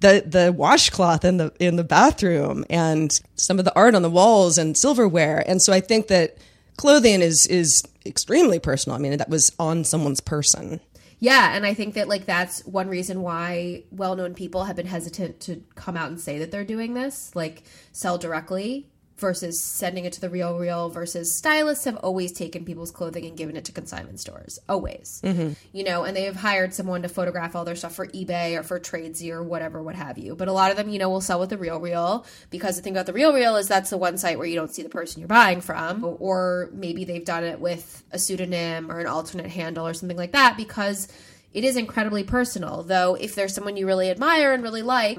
the 0.01 0.23
the 0.27 0.53
washcloth 0.53 1.25
in 1.25 1.37
the 1.37 1.53
in 1.59 1.77
the 1.77 1.85
bathroom 1.85 2.65
and 2.71 3.11
some 3.37 3.59
of 3.59 3.65
the 3.65 3.75
art 3.75 3.95
on 3.95 4.03
the 4.03 4.11
walls 4.11 4.59
and 4.59 4.77
silverware, 4.77 5.45
and 5.47 5.63
so 5.63 5.73
I 5.73 5.81
think 5.81 6.09
that 6.09 6.39
clothing 6.77 7.23
is 7.23 7.47
is 7.47 7.83
extremely 8.07 8.59
personal. 8.59 8.97
I 8.97 9.01
mean 9.01 9.17
that 9.17 9.29
was 9.29 9.53
on 9.59 9.85
someone's 9.85 10.21
person. 10.21 10.81
Yeah, 11.21 11.55
and 11.55 11.67
I 11.67 11.75
think 11.75 11.95
that 11.95 12.09
like 12.09 12.27
that's 12.27 12.65
one 12.65 12.89
reason 12.89 13.23
why 13.23 13.83
well-known 13.91 14.35
people 14.35 14.65
have 14.65 14.77
been 14.77 14.87
hesitant 14.87 15.41
to 15.41 15.63
come 15.75 15.97
out 15.97 16.11
and 16.11 16.21
say 16.21 16.39
that 16.39 16.53
they're 16.53 16.65
doing 16.65 16.95
this, 16.95 17.35
like 17.35 17.65
sell 17.93 18.19
directly 18.19 18.87
versus 19.19 19.63
sending 19.63 20.05
it 20.05 20.13
to 20.15 20.21
the 20.21 20.31
real 20.31 20.59
real 20.59 20.89
versus 20.89 21.37
stylists 21.37 21.85
have 21.85 21.97
always 21.97 22.33
taken 22.33 22.65
people's 22.65 22.91
clothing 22.91 23.25
and 23.27 23.37
given 23.37 23.57
it 23.57 23.65
to 23.65 23.73
consignment 23.73 24.21
stores. 24.21 24.59
Always. 24.69 25.21
Mm-hmm. 25.25 25.53
You 25.73 25.85
know 25.85 26.05
and 26.05 26.17
they 26.17 26.25
have 26.25 26.37
hired 26.37 26.73
someone 26.73 27.03
to 27.03 27.09
photograph 27.09 27.57
all 27.57 27.65
their 27.65 27.77
stuff 27.77 27.95
for 27.95 28.07
ebay 28.09 28.59
or 28.59 28.63
for 28.63 28.79
tradesy 28.79 29.31
or 29.31 29.43
whatever 29.43 29.83
what 29.83 29.97
have 29.97 30.19
you. 30.19 30.37
But 30.37 30.49
a 30.49 30.53
lot 30.53 30.71
of 30.71 30.77
them 30.77 30.89
you 30.89 30.99
know 30.99 31.11
will 31.11 31.21
sell 31.21 31.41
with 31.41 31.51
the 31.51 31.59
real 31.59 31.81
real 31.81 32.25
because 32.51 32.77
the 32.77 32.83
thing 32.83 32.95
about 32.95 33.07
the 33.07 33.13
real 33.13 33.33
real 33.33 33.57
is 33.57 33.69
that's 33.69 33.91
the 33.91 33.99
one 33.99 34.19
site 34.19 34.39
where 34.39 34.47
you 34.47 34.57
don't 34.57 34.73
see 34.73 34.83
the 34.83 34.89
person 34.89 35.21
you're 35.21 35.29
buying 35.29 35.61
from. 35.61 36.03
Mm-hmm. 36.03 36.23
Or 36.23 36.71
maybe 36.73 37.05
they've 37.05 37.25
done 37.25 37.45
it 37.45 37.61
with 37.61 38.05
a 38.13 38.19
pseudonym 38.19 38.91
or 38.91 39.01
an 39.01 39.07
alternate 39.07 39.51
handle 39.51 39.87
or 39.87 39.95
something 39.95 40.17
like 40.17 40.33
that 40.33 40.57
because 40.57 41.09
it 41.53 41.65
is 41.65 41.77
incredibly 41.77 42.25
personal. 42.25 42.83
Though 42.83 43.15
if 43.15 43.35
there's 43.35 43.55
someone 43.55 43.77
you 43.77 43.87
really 43.87 44.11
admire 44.11 44.53
and 44.53 44.63
really 44.63 44.83
like 44.83 45.19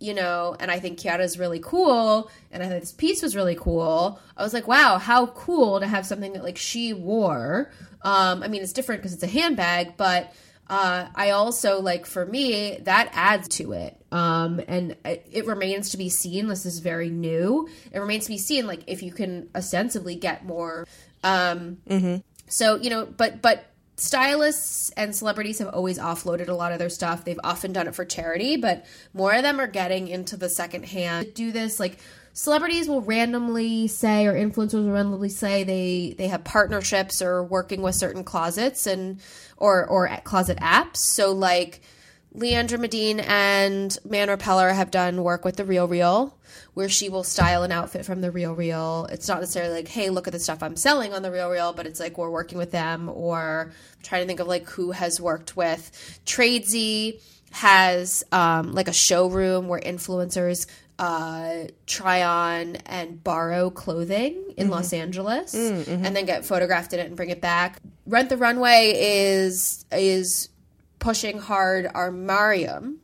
you 0.00 0.14
know, 0.14 0.56
and 0.60 0.70
I 0.70 0.78
think 0.78 0.98
Chiara's 0.98 1.38
really 1.38 1.60
cool, 1.60 2.30
and 2.50 2.62
I 2.62 2.68
thought 2.68 2.80
this 2.80 2.92
piece 2.92 3.22
was 3.22 3.34
really 3.34 3.56
cool. 3.56 4.20
I 4.36 4.42
was 4.42 4.54
like, 4.54 4.68
wow, 4.68 4.98
how 4.98 5.26
cool 5.26 5.80
to 5.80 5.86
have 5.86 6.06
something 6.06 6.32
that 6.34 6.42
like 6.42 6.58
she 6.58 6.92
wore. 6.92 7.70
Um, 8.02 8.42
I 8.42 8.48
mean, 8.48 8.62
it's 8.62 8.72
different 8.72 9.02
because 9.02 9.12
it's 9.12 9.22
a 9.22 9.26
handbag, 9.26 9.96
but 9.96 10.32
uh, 10.68 11.08
I 11.14 11.30
also 11.30 11.80
like 11.80 12.04
for 12.04 12.26
me 12.26 12.78
that 12.82 13.10
adds 13.14 13.48
to 13.48 13.72
it. 13.72 13.96
Um, 14.12 14.60
and 14.68 14.96
it, 15.04 15.26
it 15.30 15.46
remains 15.46 15.90
to 15.90 15.96
be 15.96 16.08
seen. 16.08 16.46
This 16.46 16.66
is 16.66 16.78
very 16.78 17.10
new. 17.10 17.68
It 17.92 17.98
remains 17.98 18.24
to 18.24 18.30
be 18.30 18.38
seen, 18.38 18.66
like 18.66 18.84
if 18.86 19.02
you 19.02 19.12
can 19.12 19.48
ostensibly 19.54 20.14
get 20.14 20.44
more. 20.44 20.86
Um, 21.24 21.78
so 22.48 22.76
you 22.76 22.90
know, 22.90 23.06
but 23.06 23.42
but 23.42 23.64
stylists 24.00 24.90
and 24.96 25.14
celebrities 25.14 25.58
have 25.58 25.68
always 25.68 25.98
offloaded 25.98 26.48
a 26.48 26.54
lot 26.54 26.72
of 26.72 26.78
their 26.78 26.88
stuff. 26.88 27.24
They've 27.24 27.40
often 27.44 27.72
done 27.72 27.88
it 27.88 27.94
for 27.94 28.04
charity, 28.04 28.56
but 28.56 28.86
more 29.12 29.34
of 29.34 29.42
them 29.42 29.60
are 29.60 29.66
getting 29.66 30.08
into 30.08 30.36
the 30.36 30.48
second 30.48 30.78
secondhand. 30.78 31.34
Do 31.34 31.52
this 31.52 31.80
like 31.80 31.98
celebrities 32.32 32.88
will 32.88 33.02
randomly 33.02 33.88
say 33.88 34.26
or 34.26 34.34
influencers 34.34 34.74
will 34.74 34.92
randomly 34.92 35.28
say 35.28 35.64
they 35.64 36.14
they 36.16 36.28
have 36.28 36.44
partnerships 36.44 37.22
or 37.22 37.42
working 37.42 37.82
with 37.82 37.94
certain 37.94 38.24
closets 38.24 38.86
and 38.86 39.20
or 39.56 39.86
or 39.86 40.08
closet 40.24 40.58
apps. 40.58 40.98
So 40.98 41.32
like 41.32 41.80
Leandra 42.38 42.78
Medine 42.78 43.20
and 43.20 43.96
Man 44.08 44.28
Repeller 44.28 44.70
have 44.70 44.90
done 44.90 45.22
work 45.24 45.44
with 45.44 45.56
the 45.56 45.64
Real 45.64 45.88
Real, 45.88 46.36
where 46.74 46.88
she 46.88 47.08
will 47.08 47.24
style 47.24 47.64
an 47.64 47.72
outfit 47.72 48.04
from 48.04 48.20
the 48.20 48.30
Real 48.30 48.54
Real. 48.54 49.08
It's 49.10 49.26
not 49.26 49.40
necessarily 49.40 49.74
like, 49.74 49.88
hey, 49.88 50.10
look 50.10 50.28
at 50.28 50.32
the 50.32 50.38
stuff 50.38 50.62
I'm 50.62 50.76
selling 50.76 51.12
on 51.12 51.22
the 51.22 51.32
Real 51.32 51.50
Real, 51.50 51.72
but 51.72 51.86
it's 51.86 51.98
like 51.98 52.16
we're 52.16 52.30
working 52.30 52.56
with 52.56 52.70
them. 52.70 53.08
Or 53.08 53.72
I'm 53.72 54.02
trying 54.02 54.22
to 54.22 54.26
think 54.28 54.40
of 54.40 54.46
like 54.46 54.68
who 54.68 54.92
has 54.92 55.20
worked 55.20 55.56
with 55.56 56.20
Tradesy 56.26 57.20
has 57.50 58.22
um, 58.30 58.72
like 58.72 58.88
a 58.88 58.92
showroom 58.92 59.68
where 59.68 59.80
influencers 59.80 60.66
uh, 60.98 61.64
try 61.86 62.22
on 62.22 62.76
and 62.86 63.22
borrow 63.22 63.70
clothing 63.70 64.52
in 64.56 64.68
Los 64.68 64.92
Angeles 64.92 65.54
and 65.54 66.14
then 66.16 66.24
get 66.26 66.44
photographed 66.44 66.92
in 66.92 67.00
it 67.00 67.06
and 67.06 67.16
bring 67.16 67.30
it 67.30 67.40
back. 67.40 67.80
Rent 68.06 68.28
the 68.28 68.36
Runway 68.36 68.94
is 68.96 69.84
is 69.92 70.48
pushing 70.98 71.38
hard 71.38 71.86
Armarium, 71.86 72.96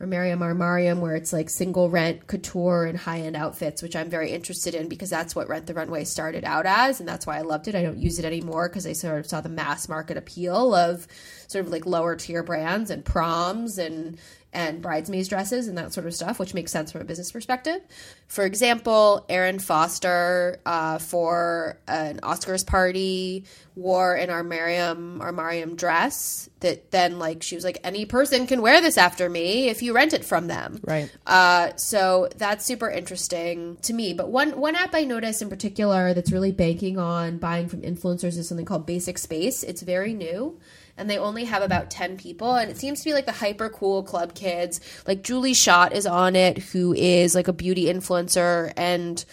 Armarium 0.00 0.38
Armarium, 0.38 0.98
where 0.98 1.14
it's 1.14 1.32
like 1.32 1.48
single 1.48 1.88
rent 1.88 2.26
couture 2.26 2.84
and 2.86 2.98
high 2.98 3.20
end 3.20 3.36
outfits, 3.36 3.82
which 3.82 3.94
I'm 3.94 4.10
very 4.10 4.32
interested 4.32 4.74
in 4.74 4.88
because 4.88 5.10
that's 5.10 5.36
what 5.36 5.48
Rent 5.48 5.66
the 5.66 5.74
Runway 5.74 6.02
started 6.04 6.44
out 6.44 6.66
as, 6.66 6.98
and 6.98 7.08
that's 7.08 7.24
why 7.24 7.38
I 7.38 7.42
loved 7.42 7.68
it. 7.68 7.76
I 7.76 7.82
don't 7.82 7.98
use 7.98 8.18
it 8.18 8.24
anymore 8.24 8.68
because 8.68 8.86
I 8.86 8.94
sort 8.94 9.20
of 9.20 9.26
saw 9.26 9.40
the 9.40 9.48
mass 9.48 9.88
market 9.88 10.16
appeal 10.16 10.74
of 10.74 11.06
sort 11.46 11.64
of 11.64 11.70
like 11.70 11.86
lower 11.86 12.16
tier 12.16 12.42
brands 12.42 12.90
and 12.90 13.04
proms 13.04 13.78
and 13.78 14.18
and 14.52 14.82
bridesmaids 14.82 15.28
dresses 15.28 15.66
and 15.66 15.78
that 15.78 15.92
sort 15.92 16.06
of 16.06 16.14
stuff, 16.14 16.38
which 16.38 16.52
makes 16.52 16.70
sense 16.70 16.92
from 16.92 17.00
a 17.00 17.04
business 17.04 17.32
perspective. 17.32 17.80
For 18.26 18.44
example, 18.44 19.24
Erin 19.28 19.58
Foster 19.58 20.60
uh, 20.66 20.98
for 20.98 21.78
an 21.88 22.20
Oscars 22.22 22.66
party 22.66 23.44
wore 23.74 24.14
an 24.14 24.28
Armarium 24.28 25.18
Armarium 25.18 25.76
dress 25.76 26.50
that 26.60 26.90
then 26.90 27.18
like 27.18 27.42
she 27.42 27.54
was 27.54 27.64
like 27.64 27.78
any 27.82 28.04
person 28.04 28.46
can 28.46 28.60
wear 28.60 28.80
this 28.82 28.98
after 28.98 29.28
me 29.28 29.68
if 29.68 29.82
you 29.82 29.94
rent 29.94 30.12
it 30.12 30.24
from 30.24 30.46
them. 30.48 30.80
Right. 30.84 31.10
Uh, 31.26 31.74
so 31.76 32.28
that's 32.36 32.66
super 32.66 32.90
interesting 32.90 33.78
to 33.82 33.94
me. 33.94 34.12
But 34.12 34.30
one 34.30 34.58
one 34.58 34.74
app 34.74 34.94
I 34.94 35.04
noticed 35.04 35.40
in 35.40 35.48
particular 35.48 36.12
that's 36.12 36.30
really 36.30 36.52
banking 36.52 36.98
on 36.98 37.38
buying 37.38 37.68
from 37.68 37.80
influencers 37.80 38.36
is 38.36 38.48
something 38.48 38.66
called 38.66 38.86
Basic 38.86 39.16
Space. 39.16 39.62
It's 39.62 39.80
very 39.80 40.12
new. 40.12 40.58
And 40.96 41.08
they 41.08 41.18
only 41.18 41.44
have 41.44 41.62
about 41.62 41.90
10 41.90 42.16
people. 42.16 42.54
And 42.54 42.70
it 42.70 42.78
seems 42.78 43.00
to 43.00 43.04
be 43.04 43.14
like 43.14 43.26
the 43.26 43.32
hyper 43.32 43.68
cool 43.68 44.02
club 44.02 44.34
kids. 44.34 44.80
Like 45.06 45.22
Julie 45.22 45.54
Schott 45.54 45.92
is 45.92 46.06
on 46.06 46.36
it, 46.36 46.58
who 46.58 46.92
is 46.92 47.34
like 47.34 47.48
a 47.48 47.52
beauty 47.52 47.86
influencer 47.86 48.72
and 48.76 49.24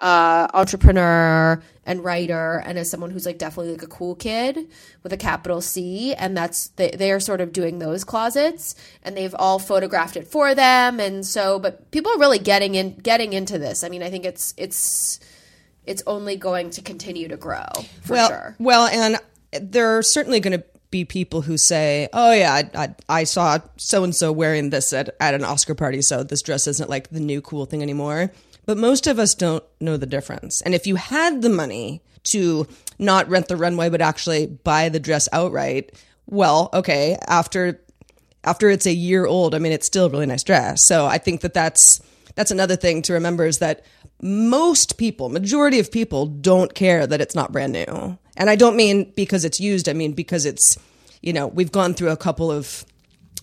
uh, 0.00 0.48
entrepreneur 0.52 1.62
and 1.86 2.04
writer 2.04 2.62
and 2.64 2.78
as 2.78 2.90
someone 2.90 3.10
who's 3.10 3.26
like 3.26 3.38
definitely 3.38 3.72
like 3.72 3.82
a 3.82 3.86
cool 3.86 4.14
kid 4.14 4.68
with 5.02 5.12
a 5.12 5.16
capital 5.16 5.60
C 5.60 6.14
and 6.14 6.36
that's 6.36 6.68
they, 6.68 6.90
they 6.90 7.10
are 7.10 7.20
sort 7.20 7.40
of 7.40 7.52
doing 7.52 7.78
those 7.78 8.04
closets 8.04 8.74
and 9.02 9.16
they've 9.16 9.34
all 9.38 9.58
photographed 9.58 10.16
it 10.16 10.26
for 10.26 10.54
them 10.54 10.98
and 10.98 11.24
so 11.24 11.58
but 11.58 11.90
people 11.90 12.12
are 12.12 12.18
really 12.18 12.38
getting 12.38 12.74
in 12.74 12.96
getting 12.96 13.32
into 13.32 13.58
this 13.58 13.84
I 13.84 13.88
mean 13.88 14.02
I 14.02 14.10
think 14.10 14.24
it's 14.24 14.54
it's 14.56 15.20
it's 15.86 16.02
only 16.06 16.36
going 16.36 16.70
to 16.70 16.82
continue 16.82 17.28
to 17.28 17.36
grow 17.36 17.66
for 18.02 18.12
well, 18.12 18.28
sure 18.28 18.56
Well, 18.58 18.86
and 18.86 19.18
there 19.52 19.96
are 19.96 20.02
certainly 20.02 20.40
going 20.40 20.58
to 20.58 20.64
be 20.94 21.04
people 21.04 21.42
who 21.42 21.58
say, 21.58 22.08
"Oh 22.12 22.32
yeah, 22.32 22.52
I, 22.54 22.70
I, 22.84 22.94
I 23.08 23.24
saw 23.24 23.58
so 23.76 24.04
and 24.04 24.14
so 24.14 24.30
wearing 24.30 24.70
this 24.70 24.92
at, 24.92 25.10
at 25.18 25.34
an 25.34 25.42
Oscar 25.42 25.74
party, 25.74 26.00
so 26.02 26.22
this 26.22 26.40
dress 26.40 26.68
isn't 26.68 26.88
like 26.88 27.10
the 27.10 27.18
new 27.18 27.40
cool 27.40 27.66
thing 27.66 27.82
anymore." 27.82 28.30
But 28.64 28.78
most 28.78 29.08
of 29.08 29.18
us 29.18 29.34
don't 29.34 29.64
know 29.80 29.96
the 29.96 30.06
difference. 30.06 30.62
And 30.62 30.72
if 30.72 30.86
you 30.86 30.94
had 30.94 31.42
the 31.42 31.48
money 31.48 32.00
to 32.34 32.68
not 32.96 33.28
rent 33.28 33.48
the 33.48 33.56
runway 33.56 33.88
but 33.90 34.00
actually 34.00 34.46
buy 34.46 34.88
the 34.88 35.00
dress 35.00 35.28
outright, 35.32 36.00
well, 36.26 36.70
okay, 36.72 37.18
after 37.26 37.80
after 38.44 38.70
it's 38.70 38.86
a 38.86 38.94
year 38.94 39.26
old, 39.26 39.52
I 39.52 39.58
mean, 39.58 39.72
it's 39.72 39.88
still 39.88 40.06
a 40.06 40.10
really 40.10 40.26
nice 40.26 40.44
dress. 40.44 40.86
So 40.86 41.06
I 41.06 41.18
think 41.18 41.40
that 41.40 41.54
that's 41.54 42.00
that's 42.36 42.52
another 42.52 42.76
thing 42.76 43.02
to 43.02 43.14
remember 43.14 43.46
is 43.46 43.58
that 43.58 43.84
most 44.22 44.96
people, 44.96 45.28
majority 45.28 45.80
of 45.80 45.90
people, 45.90 46.26
don't 46.26 46.72
care 46.72 47.04
that 47.04 47.20
it's 47.20 47.34
not 47.34 47.50
brand 47.50 47.72
new. 47.72 48.16
And 48.36 48.50
I 48.50 48.56
don't 48.56 48.76
mean 48.76 49.12
because 49.14 49.44
it's 49.44 49.60
used. 49.60 49.88
I 49.88 49.92
mean 49.92 50.12
because 50.12 50.44
it's, 50.44 50.76
you 51.22 51.32
know, 51.32 51.46
we've 51.46 51.72
gone 51.72 51.94
through 51.94 52.10
a 52.10 52.16
couple 52.16 52.50
of 52.50 52.84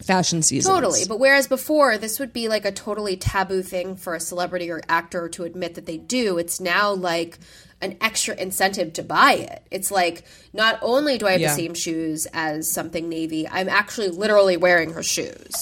fashion 0.03 0.41
seasons. 0.41 0.74
Totally. 0.74 1.01
But 1.07 1.19
whereas 1.19 1.48
before, 1.48 1.98
this 1.98 2.19
would 2.19 2.33
be 2.33 2.48
like 2.48 2.65
a 2.65 2.71
totally 2.71 3.15
taboo 3.15 3.62
thing 3.62 3.95
for 3.95 4.15
a 4.15 4.19
celebrity 4.19 4.71
or 4.71 4.81
actor 4.89 5.29
to 5.29 5.43
admit 5.43 5.75
that 5.75 5.86
they 5.86 5.98
do, 5.98 6.38
it's 6.38 6.60
now 6.60 6.91
like 6.91 7.38
an 7.81 7.98
extra 8.01 8.36
incentive 8.36 8.93
to 8.93 9.03
buy 9.03 9.33
it. 9.33 9.63
It's 9.71 9.91
like, 9.91 10.24
not 10.53 10.79
only 10.81 11.17
do 11.17 11.27
I 11.27 11.33
have 11.33 11.41
Yeah. 11.41 11.50
the 11.50 11.55
same 11.55 11.74
shoes 11.74 12.27
as 12.33 12.71
something 12.71 13.10
navy, 13.10 13.48
I'm 13.48 13.69
actually 13.69 14.10
literally 14.10 14.57
wearing 14.57 14.93
her 14.93 15.03
shoes. 15.03 15.53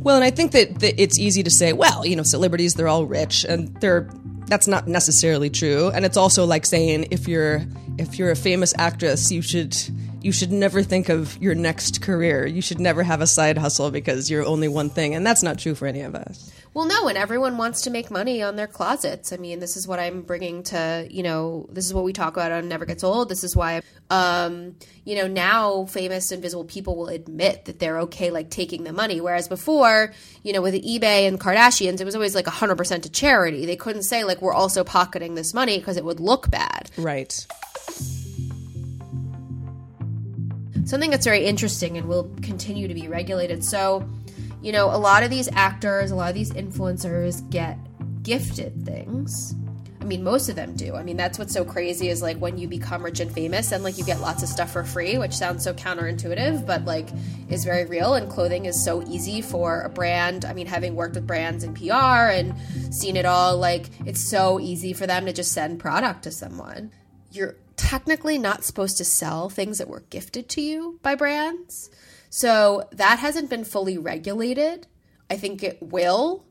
Well, 0.00 0.16
and 0.16 0.24
I 0.24 0.30
think 0.30 0.52
that, 0.52 0.80
that 0.80 1.00
it's 1.00 1.18
easy 1.18 1.42
to 1.42 1.50
say, 1.50 1.72
well, 1.72 2.04
you 2.04 2.16
know, 2.16 2.22
celebrities, 2.24 2.74
they're 2.74 2.88
all 2.88 3.06
rich, 3.06 3.44
and 3.44 3.74
they're 3.80 4.10
that's 4.52 4.68
not 4.68 4.86
necessarily 4.86 5.48
true. 5.48 5.88
And 5.94 6.04
it's 6.04 6.18
also 6.18 6.44
like 6.44 6.66
saying 6.66 7.08
if 7.10 7.26
you're 7.26 7.60
if 7.98 8.18
you're 8.18 8.30
a 8.30 8.36
famous 8.36 8.72
actress, 8.78 9.30
you 9.30 9.42
should 9.42 9.76
you 10.22 10.32
should 10.32 10.52
never 10.52 10.82
think 10.82 11.08
of 11.08 11.40
your 11.42 11.54
next 11.54 12.00
career. 12.00 12.46
You 12.46 12.62
should 12.62 12.80
never 12.80 13.02
have 13.02 13.20
a 13.20 13.26
side 13.26 13.58
hustle 13.58 13.90
because 13.90 14.30
you're 14.30 14.44
only 14.44 14.68
one 14.68 14.88
thing, 14.88 15.14
and 15.14 15.26
that's 15.26 15.42
not 15.42 15.58
true 15.58 15.74
for 15.74 15.86
any 15.86 16.00
of 16.02 16.14
us. 16.14 16.52
Well, 16.74 16.86
no, 16.86 17.06
and 17.08 17.18
everyone 17.18 17.58
wants 17.58 17.82
to 17.82 17.90
make 17.90 18.10
money 18.10 18.42
on 18.42 18.56
their 18.56 18.66
closets. 18.66 19.30
I 19.32 19.36
mean, 19.36 19.58
this 19.58 19.76
is 19.76 19.86
what 19.86 19.98
I'm 19.98 20.22
bringing 20.22 20.62
to, 20.64 21.06
you 21.10 21.22
know, 21.22 21.66
this 21.70 21.84
is 21.84 21.92
what 21.92 22.04
we 22.04 22.14
talk 22.14 22.34
about 22.34 22.50
on 22.50 22.66
Never 22.66 22.86
Gets 22.86 23.04
Old. 23.04 23.28
This 23.28 23.44
is 23.44 23.54
why, 23.54 23.82
um, 24.08 24.76
you 25.04 25.16
know, 25.16 25.26
now 25.26 25.84
famous 25.84 26.32
and 26.32 26.40
visible 26.40 26.64
people 26.64 26.96
will 26.96 27.08
admit 27.08 27.66
that 27.66 27.78
they're 27.78 27.98
okay, 28.00 28.30
like 28.30 28.48
taking 28.48 28.84
the 28.84 28.92
money. 28.92 29.20
Whereas 29.20 29.48
before, 29.48 30.14
you 30.42 30.54
know, 30.54 30.62
with 30.62 30.74
eBay 30.74 31.28
and 31.28 31.38
Kardashians, 31.38 32.00
it 32.00 32.04
was 32.04 32.14
always 32.14 32.34
like 32.34 32.46
100% 32.46 33.02
to 33.02 33.10
charity. 33.10 33.66
They 33.66 33.76
couldn't 33.76 34.04
say, 34.04 34.24
like, 34.24 34.40
we're 34.40 34.54
also 34.54 34.82
pocketing 34.82 35.34
this 35.34 35.52
money 35.52 35.78
because 35.78 35.98
it 35.98 36.06
would 36.06 36.20
look 36.20 36.50
bad. 36.50 36.90
Right. 36.96 37.46
Something 40.92 41.10
that's 41.10 41.24
very 41.24 41.46
interesting 41.46 41.96
and 41.96 42.06
will 42.06 42.30
continue 42.42 42.86
to 42.86 42.92
be 42.92 43.08
regulated. 43.08 43.64
So, 43.64 44.06
you 44.60 44.72
know, 44.72 44.94
a 44.94 44.98
lot 44.98 45.22
of 45.22 45.30
these 45.30 45.48
actors, 45.52 46.10
a 46.10 46.14
lot 46.14 46.28
of 46.28 46.34
these 46.34 46.52
influencers 46.52 47.48
get 47.48 47.78
gifted 48.22 48.84
things. 48.84 49.54
I 50.02 50.04
mean, 50.04 50.22
most 50.22 50.50
of 50.50 50.56
them 50.56 50.74
do. 50.74 50.94
I 50.94 51.02
mean, 51.02 51.16
that's 51.16 51.38
what's 51.38 51.54
so 51.54 51.64
crazy 51.64 52.08
is 52.08 52.20
like 52.20 52.36
when 52.36 52.58
you 52.58 52.68
become 52.68 53.04
rich 53.04 53.20
and 53.20 53.32
famous 53.32 53.72
and 53.72 53.82
like 53.82 53.96
you 53.96 54.04
get 54.04 54.20
lots 54.20 54.42
of 54.42 54.50
stuff 54.50 54.72
for 54.72 54.84
free, 54.84 55.16
which 55.16 55.32
sounds 55.32 55.64
so 55.64 55.72
counterintuitive, 55.72 56.66
but 56.66 56.84
like 56.84 57.08
is 57.48 57.64
very 57.64 57.86
real. 57.86 58.12
And 58.12 58.28
clothing 58.28 58.66
is 58.66 58.84
so 58.84 59.02
easy 59.08 59.40
for 59.40 59.80
a 59.80 59.88
brand. 59.88 60.44
I 60.44 60.52
mean, 60.52 60.66
having 60.66 60.94
worked 60.94 61.14
with 61.14 61.26
brands 61.26 61.64
in 61.64 61.72
PR 61.72 61.94
and 61.94 62.54
seen 62.92 63.16
it 63.16 63.24
all, 63.24 63.56
like 63.56 63.88
it's 64.04 64.28
so 64.28 64.60
easy 64.60 64.92
for 64.92 65.06
them 65.06 65.24
to 65.24 65.32
just 65.32 65.52
send 65.52 65.78
product 65.78 66.24
to 66.24 66.32
someone. 66.32 66.90
You're 67.32 67.56
technically 67.76 68.36
not 68.38 68.62
supposed 68.62 68.98
to 68.98 69.04
sell 69.04 69.48
things 69.48 69.78
that 69.78 69.88
were 69.88 70.04
gifted 70.10 70.48
to 70.50 70.60
you 70.60 70.98
by 71.02 71.14
brands. 71.14 71.90
So 72.28 72.88
that 72.92 73.18
hasn't 73.18 73.50
been 73.50 73.64
fully 73.64 73.98
regulated. 73.98 74.86
I 75.30 75.36
think 75.36 75.62
it 75.62 75.82
will. 75.82 76.44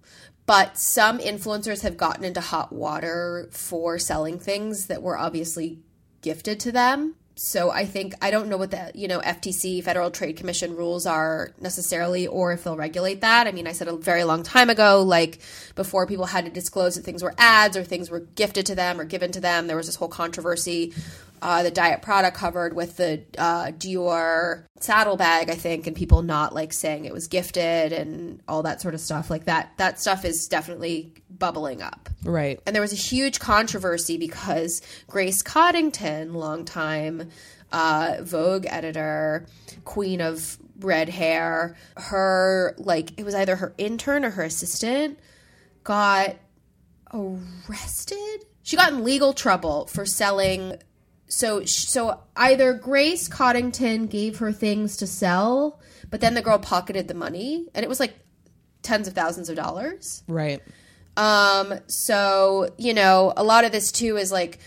But 0.46 0.78
some 0.78 1.20
influencers 1.20 1.84
have 1.84 1.98
gotten 1.98 2.24
into 2.24 2.42
hot 2.42 2.74
water 2.74 3.48
for 3.52 4.00
selling 4.00 4.40
things 4.40 4.88
that 4.88 5.04
were 5.04 5.18
obviously 5.18 5.80
gifted 6.22 6.60
to 6.62 6.72
them. 6.72 7.16
So 7.44 7.72
I 7.72 7.88
think 7.88 8.14
I 8.22 8.30
don't 8.30 8.50
know 8.50 8.58
what 8.58 8.70
the 8.70 8.92
you 8.94 9.08
know 9.08 9.20
FTC 9.20 9.84
Federal 9.84 10.12
Trade 10.12 10.38
Commission 10.38 10.76
rules 10.76 11.08
are 11.08 11.50
necessarily, 11.60 12.28
or 12.28 12.54
if 12.54 12.64
they'll 12.64 12.78
regulate 12.78 13.22
that. 13.22 13.48
I 13.48 13.52
mean, 13.52 13.66
I 13.66 13.72
said 13.72 13.88
a 13.88 13.98
very 13.98 14.24
long 14.24 14.44
time 14.44 14.70
ago, 14.70 15.02
like 15.02 15.40
before 15.74 16.06
people 16.06 16.28
had 16.28 16.46
to 16.46 16.52
disclose 16.52 16.94
that 16.96 17.02
things 17.04 17.24
were 17.24 17.34
ads 17.40 17.76
or 17.76 17.84
things 17.84 18.12
were 18.12 18.20
gifted 18.20 18.68
to 18.68 18.76
them 18.76 19.02
or 19.02 19.06
given 19.06 19.32
to 19.32 19.42
them. 19.42 19.66
There 19.66 19.76
was 19.76 19.88
this 19.88 19.96
whole 19.96 20.08
controversy 20.08 20.94
uh, 21.42 21.64
the 21.64 21.72
Diet 21.72 22.02
Prada 22.02 22.30
covered 22.30 22.76
with 22.76 22.98
the 22.98 23.24
uh, 23.38 23.68
Dior 23.72 24.66
saddlebag, 24.80 25.50
I 25.50 25.56
think, 25.56 25.88
and 25.88 25.96
people 25.96 26.22
not 26.22 26.54
like 26.54 26.72
saying 26.72 27.06
it 27.06 27.14
was 27.14 27.28
gifted 27.28 27.94
and 27.94 28.42
all 28.48 28.64
that 28.64 28.82
sort 28.82 28.94
of 28.94 29.00
stuff. 29.00 29.30
Like 29.30 29.46
that, 29.46 29.72
that 29.78 30.00
stuff 30.00 30.24
is 30.24 30.48
definitely 30.48 31.14
bubbling 31.30 31.82
up. 31.82 32.10
Right. 32.24 32.60
And 32.66 32.76
there 32.76 32.82
was 32.82 32.94
a 32.94 32.98
huge 32.98 33.40
controversy 33.40 34.18
because 34.18 34.82
Grace 35.08 35.42
Coddington, 35.42 36.34
longtime 36.34 37.30
uh, 37.72 38.18
Vogue 38.22 38.66
editor, 38.68 39.48
queen 39.84 40.22
of 40.22 40.58
red 40.80 41.10
hair, 41.10 41.76
her, 41.98 42.76
like, 42.78 43.20
it 43.20 43.24
was 43.24 43.34
either 43.34 43.56
her 43.56 43.74
intern 43.78 44.26
or 44.26 44.30
her 44.32 44.44
assistant 44.44 45.18
got 45.84 46.36
arrested. 47.12 48.46
She 48.62 48.76
got 48.76 48.94
in 48.94 49.04
legal 49.04 49.34
trouble 49.34 49.88
for 49.88 50.06
selling. 50.06 50.76
So, 51.32 51.64
so 51.64 52.20
either 52.36 52.74
Grace 52.74 53.30
Coddington 53.30 54.08
gave 54.08 54.40
her 54.40 54.52
things 54.52 54.98
to 54.98 55.08
sell, 55.08 55.80
but 56.10 56.20
then 56.20 56.34
the 56.34 56.42
girl 56.42 56.60
pocketed 56.60 57.08
the 57.08 57.14
money, 57.14 57.70
and 57.74 57.86
it 57.86 57.88
was 57.88 58.02
like 58.02 58.14
tens 58.82 59.08
of 59.08 59.14
thousands 59.14 59.48
of 59.48 59.56
dollars. 59.56 60.24
Right. 60.28 60.62
Um, 61.16 61.76
so, 61.88 62.74
you 62.78 62.94
know, 62.94 63.32
a 63.38 63.46
lot 63.46 63.64
of 63.64 63.72
this 63.72 63.94
too 63.94 64.18
is 64.18 64.30
like, 64.30 64.60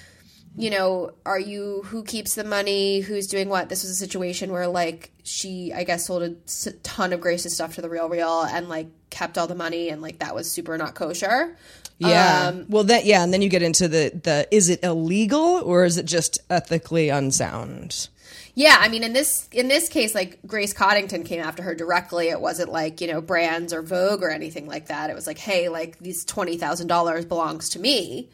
you 0.57 0.71
know, 0.71 1.11
are 1.27 1.39
you 1.39 1.83
who 1.85 2.03
keeps 2.03 2.35
the 2.35 2.45
money, 2.45 3.01
who's 3.01 3.27
doing 3.27 3.51
what? 3.51 3.69
This 3.69 3.83
was 3.83 3.91
a 3.91 3.95
situation 3.95 4.51
where 4.51 4.67
like 4.67 5.13
she, 5.23 5.71
I 5.71 5.85
guess, 5.85 6.07
sold 6.07 6.23
a 6.23 6.71
ton 6.83 7.13
of 7.13 7.21
Grace's 7.21 7.55
stuff 7.55 7.75
to 7.75 7.83
the 7.83 7.91
Real 7.91 8.09
Real 8.09 8.43
and 8.43 8.71
like 8.71 8.87
kept 9.11 9.37
all 9.37 9.49
the 9.49 9.55
money, 9.55 9.91
and 9.91 10.01
like 10.01 10.21
that 10.21 10.35
was 10.35 10.51
super 10.51 10.79
not 10.79 10.95
kosher. 10.95 11.59
Yeah. 11.99 12.49
Um, 12.49 12.67
well, 12.69 12.85
that 12.85 13.05
yeah, 13.05 13.23
and 13.23 13.33
then 13.33 13.43
you 13.43 13.49
get 13.49 13.63
into 13.63 13.89
the 13.89 14.11
the 14.23 14.49
is 14.51 14.69
it 14.69 14.83
illegal 14.83 15.63
or 15.65 15.85
is 15.85 15.97
it 15.97 16.07
just 16.07 16.39
ethically 16.51 17.09
unsound? 17.09 18.09
Yeah, 18.57 18.77
I 18.79 18.89
mean 18.89 19.03
in 19.03 19.13
this 19.13 19.49
in 19.53 19.69
this 19.69 19.89
case, 19.89 20.15
like 20.15 20.39
Grace 20.47 20.73
Coddington 20.73 21.25
came 21.25 21.41
after 21.41 21.63
her 21.63 21.75
directly. 21.75 22.29
It 22.29 22.41
wasn't 22.41 22.71
like 22.71 23.01
you 23.01 23.07
know 23.07 23.21
brands 23.21 23.73
or 23.73 23.83
Vogue 23.83 24.23
or 24.23 24.31
anything 24.31 24.67
like 24.67 24.87
that. 24.87 25.11
It 25.11 25.15
was 25.15 25.27
like, 25.27 25.39
hey, 25.39 25.69
like 25.69 25.99
these 25.99 26.25
twenty 26.25 26.57
thousand 26.57 26.89
dollars 26.89 27.25
belongs 27.25 27.71
to 27.71 27.79
me. 27.79 28.29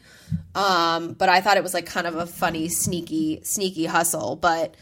Um, 0.55 1.13
but 1.13 1.29
I 1.29 1.41
thought 1.41 1.57
it 1.57 1.63
was 1.63 1.73
like 1.73 1.85
kind 1.85 2.07
of 2.07 2.15
a 2.15 2.25
funny, 2.25 2.69
sneaky, 2.69 3.41
sneaky 3.43 3.85
hustle. 3.85 4.35
But 4.35 4.75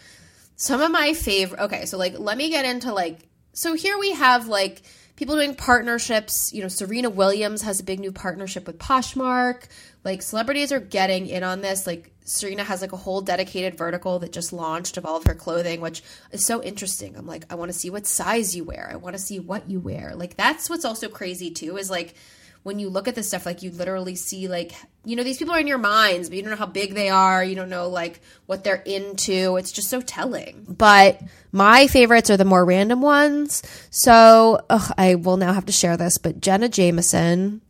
some 0.55 0.81
of 0.81 0.91
my 0.91 1.13
favorite. 1.13 1.61
Okay, 1.61 1.85
so 1.85 1.97
like 1.97 2.19
let 2.19 2.37
me 2.37 2.49
get 2.49 2.65
into 2.65 2.93
like 2.93 3.19
so 3.53 3.73
here 3.73 3.97
we 3.97 4.11
have 4.11 4.47
like 4.47 4.81
people 5.19 5.35
doing 5.35 5.53
partnerships. 5.53 6.53
You 6.53 6.61
know, 6.61 6.69
Serena 6.69 7.09
Williams 7.09 7.61
has 7.63 7.81
a 7.81 7.83
big 7.83 7.99
new 7.99 8.13
partnership 8.13 8.65
with 8.65 8.79
Poshmark. 8.79 9.65
Like 10.05 10.21
celebrities 10.21 10.71
are 10.71 10.79
getting 10.79 11.27
in 11.27 11.43
on 11.43 11.59
this. 11.59 11.85
Like 11.85 12.13
Serena 12.23 12.63
has 12.63 12.79
like 12.79 12.93
a 12.93 12.97
whole 12.97 13.19
dedicated 13.19 13.77
vertical 13.77 14.19
that 14.19 14.31
just 14.31 14.53
launched 14.53 14.95
of 14.95 15.05
all 15.05 15.17
of 15.17 15.25
her 15.25 15.35
clothing, 15.35 15.81
which 15.81 16.01
is 16.31 16.45
so 16.45 16.63
interesting. 16.63 17.17
I'm 17.17 17.27
like, 17.27 17.43
I 17.51 17.55
want 17.55 17.69
to 17.69 17.77
see 17.77 17.89
what 17.89 18.07
size 18.07 18.55
you 18.55 18.63
wear. 18.63 18.89
I 18.89 18.95
want 18.95 19.13
to 19.13 19.21
see 19.21 19.41
what 19.41 19.69
you 19.69 19.81
wear. 19.81 20.15
Like 20.15 20.37
that's 20.37 20.69
what's 20.69 20.85
also 20.85 21.09
crazy 21.09 21.51
too 21.51 21.75
is 21.75 21.89
like 21.89 22.15
when 22.63 22.79
you 22.79 22.89
look 22.89 23.09
at 23.09 23.15
this 23.15 23.27
stuff, 23.27 23.45
like 23.45 23.61
you 23.61 23.71
literally 23.71 24.15
see 24.15 24.47
like 24.47 24.71
you 25.05 25.15
know 25.15 25.23
these 25.23 25.37
people 25.37 25.53
are 25.53 25.59
in 25.59 25.67
your 25.67 25.77
minds, 25.77 26.29
but 26.29 26.35
you 26.35 26.41
don't 26.41 26.51
know 26.51 26.57
how 26.57 26.65
big 26.65 26.93
they 26.93 27.09
are. 27.09 27.43
You 27.43 27.55
don't 27.55 27.69
know 27.69 27.89
like 27.89 28.21
what 28.45 28.63
they're 28.63 28.83
into. 28.85 29.55
It's 29.57 29.71
just 29.71 29.89
so 29.89 30.01
telling. 30.01 30.65
But 30.67 31.21
my 31.51 31.87
favorites 31.87 32.29
are 32.29 32.37
the 32.37 32.45
more 32.45 32.65
random 32.65 33.01
ones. 33.01 33.63
So 33.89 34.61
ugh, 34.69 34.93
I 34.97 35.15
will 35.15 35.37
now 35.37 35.53
have 35.53 35.65
to 35.65 35.71
share 35.71 35.97
this. 35.97 36.17
But 36.17 36.41
Jenna 36.41 36.69
Jameson, 36.69 37.61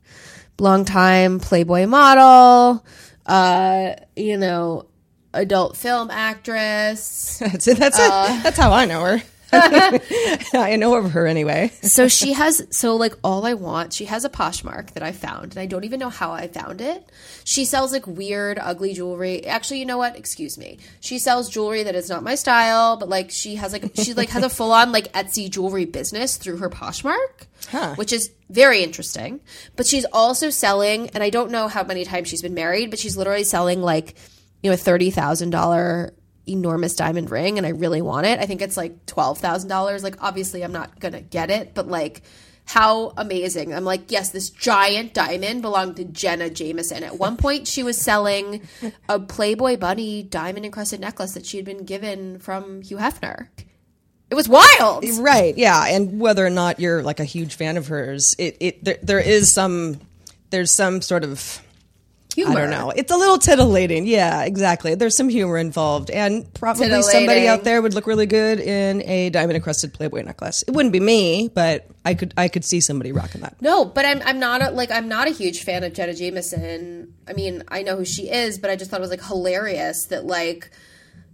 longtime 0.59 1.39
Playboy 1.39 1.85
model, 1.85 2.85
uh, 3.25 3.93
you 4.15 4.37
know, 4.37 4.87
adult 5.33 5.77
film 5.77 6.09
actress. 6.11 7.37
That's 7.39 7.67
it. 7.67 7.77
That's 7.77 7.99
it. 7.99 8.09
That's 8.43 8.57
how 8.57 8.71
I 8.71 8.85
know 8.85 9.01
her. 9.01 9.21
I 10.53 10.75
know 10.77 10.95
of 10.95 11.11
her 11.11 11.25
anyway. 11.25 11.71
so 11.81 12.07
she 12.07 12.33
has 12.33 12.65
so 12.69 12.95
like 12.95 13.13
all 13.23 13.45
I 13.45 13.53
want. 13.53 13.93
She 13.93 14.05
has 14.05 14.23
a 14.23 14.29
Poshmark 14.29 14.91
that 14.93 15.03
I 15.03 15.11
found, 15.11 15.53
and 15.53 15.57
I 15.57 15.65
don't 15.65 15.83
even 15.83 15.99
know 15.99 16.09
how 16.09 16.31
I 16.31 16.47
found 16.47 16.81
it. 16.81 17.09
She 17.45 17.65
sells 17.65 17.91
like 17.91 18.05
weird, 18.05 18.59
ugly 18.59 18.93
jewelry. 18.93 19.45
Actually, 19.45 19.79
you 19.79 19.85
know 19.85 19.97
what? 19.97 20.15
Excuse 20.15 20.57
me. 20.57 20.77
She 20.99 21.17
sells 21.17 21.49
jewelry 21.49 21.83
that 21.83 21.95
is 21.95 22.09
not 22.09 22.23
my 22.23 22.35
style, 22.35 22.97
but 22.97 23.09
like 23.09 23.31
she 23.31 23.55
has 23.55 23.73
like 23.73 23.91
she 23.95 24.13
like 24.13 24.29
has 24.29 24.43
a 24.43 24.49
full 24.49 24.71
on 24.71 24.91
like 24.91 25.11
Etsy 25.13 25.49
jewelry 25.49 25.85
business 25.85 26.37
through 26.37 26.57
her 26.57 26.69
Poshmark, 26.69 27.47
which 27.97 28.13
is 28.13 28.31
very 28.49 28.83
interesting. 28.83 29.39
But 29.75 29.87
she's 29.87 30.05
also 30.13 30.49
selling, 30.49 31.09
and 31.09 31.23
I 31.23 31.29
don't 31.29 31.51
know 31.51 31.67
how 31.67 31.83
many 31.83 32.05
times 32.05 32.27
she's 32.27 32.41
been 32.41 32.53
married, 32.53 32.89
but 32.89 32.99
she's 32.99 33.17
literally 33.17 33.43
selling 33.43 33.81
like 33.81 34.15
you 34.61 34.69
know 34.69 34.75
a 34.75 34.77
thirty 34.77 35.09
thousand 35.09 35.49
dollar 35.49 36.13
enormous 36.49 36.95
diamond 36.95 37.31
ring 37.31 37.57
and 37.57 37.65
I 37.65 37.69
really 37.69 38.01
want 38.01 38.25
it. 38.25 38.39
I 38.39 38.45
think 38.45 38.61
it's 38.61 38.77
like 38.77 39.05
$12,000. 39.05 40.03
Like 40.03 40.21
obviously 40.21 40.63
I'm 40.63 40.71
not 40.71 40.99
going 40.99 41.13
to 41.13 41.21
get 41.21 41.49
it, 41.49 41.73
but 41.73 41.87
like 41.87 42.23
how 42.65 43.13
amazing. 43.17 43.73
I'm 43.73 43.83
like, 43.83 44.11
yes, 44.11 44.29
this 44.29 44.49
giant 44.49 45.15
diamond 45.15 45.63
belonged 45.63 45.95
to 45.95 46.05
Jenna 46.05 46.51
Jameson. 46.51 47.03
At 47.03 47.17
one 47.17 47.35
point 47.35 47.67
she 47.67 47.81
was 47.81 47.99
selling 47.99 48.67
a 49.09 49.19
Playboy 49.19 49.77
bunny 49.77 50.21
diamond 50.21 50.65
encrusted 50.65 50.99
necklace 50.99 51.33
that 51.33 51.45
she 51.45 51.57
had 51.57 51.65
been 51.65 51.83
given 51.83 52.37
from 52.39 52.81
Hugh 52.81 52.97
Hefner. 52.97 53.47
It 54.29 54.35
was 54.35 54.47
wild. 54.47 55.03
Right, 55.17 55.57
yeah, 55.57 55.87
and 55.87 56.19
whether 56.19 56.45
or 56.45 56.51
not 56.51 56.79
you're 56.79 57.01
like 57.01 57.19
a 57.19 57.23
huge 57.23 57.55
fan 57.55 57.77
of 57.77 57.87
hers, 57.87 58.35
it, 58.37 58.57
it 58.59 58.83
there, 58.83 58.97
there 59.01 59.19
is 59.19 59.51
some 59.51 59.99
there's 60.51 60.75
some 60.75 61.01
sort 61.01 61.23
of 61.23 61.61
Humor. 62.45 62.57
I 62.57 62.61
don't 62.61 62.69
know. 62.71 62.89
It's 62.91 63.11
a 63.11 63.17
little 63.17 63.37
titillating. 63.37 64.05
Yeah, 64.05 64.43
exactly. 64.43 64.95
There's 64.95 65.17
some 65.17 65.29
humor 65.29 65.57
involved, 65.57 66.09
and 66.09 66.51
probably 66.53 66.89
somebody 67.01 67.47
out 67.47 67.63
there 67.63 67.81
would 67.81 67.93
look 67.93 68.07
really 68.07 68.25
good 68.25 68.59
in 68.59 69.01
a 69.03 69.29
diamond 69.29 69.57
encrusted 69.57 69.93
Playboy 69.93 70.21
necklace. 70.21 70.63
It 70.67 70.71
wouldn't 70.71 70.93
be 70.93 70.99
me, 70.99 71.49
but 71.53 71.87
I 72.05 72.13
could 72.13 72.33
I 72.37 72.47
could 72.47 72.63
see 72.63 72.81
somebody 72.81 73.11
rocking 73.11 73.41
that. 73.41 73.61
No, 73.61 73.85
but 73.85 74.05
I'm 74.05 74.21
I'm 74.23 74.39
not 74.39 74.61
a, 74.61 74.71
like 74.71 74.91
I'm 74.91 75.07
not 75.07 75.27
a 75.27 75.31
huge 75.31 75.63
fan 75.63 75.83
of 75.83 75.93
Jenna 75.93 76.13
Jameson. 76.13 77.13
I 77.27 77.33
mean, 77.33 77.63
I 77.67 77.83
know 77.83 77.97
who 77.97 78.05
she 78.05 78.29
is, 78.29 78.57
but 78.57 78.69
I 78.69 78.75
just 78.75 78.89
thought 78.89 78.99
it 78.99 79.01
was 79.01 79.09
like 79.09 79.23
hilarious 79.23 80.05
that 80.05 80.25
like 80.25 80.71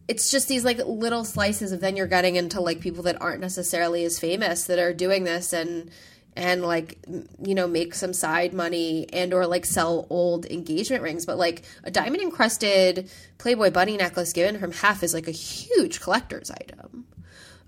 it's 0.07 0.29
just 0.29 0.47
these 0.47 0.65
like 0.65 0.79
little 0.85 1.23
slices 1.23 1.71
of 1.71 1.81
then 1.81 1.95
you're 1.95 2.07
getting 2.07 2.35
into 2.35 2.61
like 2.61 2.79
people 2.79 3.03
that 3.03 3.21
aren't 3.21 3.41
necessarily 3.41 4.03
as 4.03 4.19
famous 4.19 4.65
that 4.65 4.79
are 4.79 4.93
doing 4.93 5.23
this 5.23 5.53
and 5.53 5.89
and 6.35 6.61
like 6.61 6.97
you 7.43 7.55
know 7.55 7.67
make 7.67 7.93
some 7.93 8.13
side 8.13 8.53
money 8.53 9.07
and 9.13 9.33
or 9.33 9.47
like 9.47 9.65
sell 9.65 10.05
old 10.09 10.45
engagement 10.47 11.01
rings 11.01 11.25
but 11.25 11.37
like 11.37 11.63
a 11.83 11.91
diamond 11.91 12.21
encrusted 12.21 13.09
playboy 13.37 13.71
bunny 13.71 13.97
necklace 13.97 14.33
given 14.33 14.59
from 14.59 14.71
Hef 14.71 15.03
is 15.03 15.13
like 15.13 15.27
a 15.27 15.31
huge 15.31 16.01
collector's 16.01 16.51
item 16.51 17.05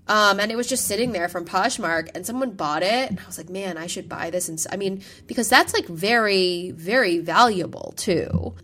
um, 0.08 0.40
and 0.40 0.50
it 0.50 0.56
was 0.56 0.66
just 0.66 0.86
sitting 0.86 1.12
there 1.12 1.28
from 1.28 1.44
Poshmark, 1.44 2.08
and 2.14 2.24
someone 2.24 2.52
bought 2.52 2.82
it, 2.82 3.10
and 3.10 3.20
I 3.20 3.26
was 3.26 3.36
like, 3.36 3.50
"Man, 3.50 3.76
I 3.76 3.86
should 3.86 4.08
buy 4.08 4.30
this." 4.30 4.48
And 4.48 4.58
I 4.72 4.76
mean, 4.76 5.02
because 5.26 5.50
that's 5.50 5.74
like 5.74 5.86
very, 5.86 6.70
very 6.70 7.18
valuable 7.18 7.92
too, 7.96 8.54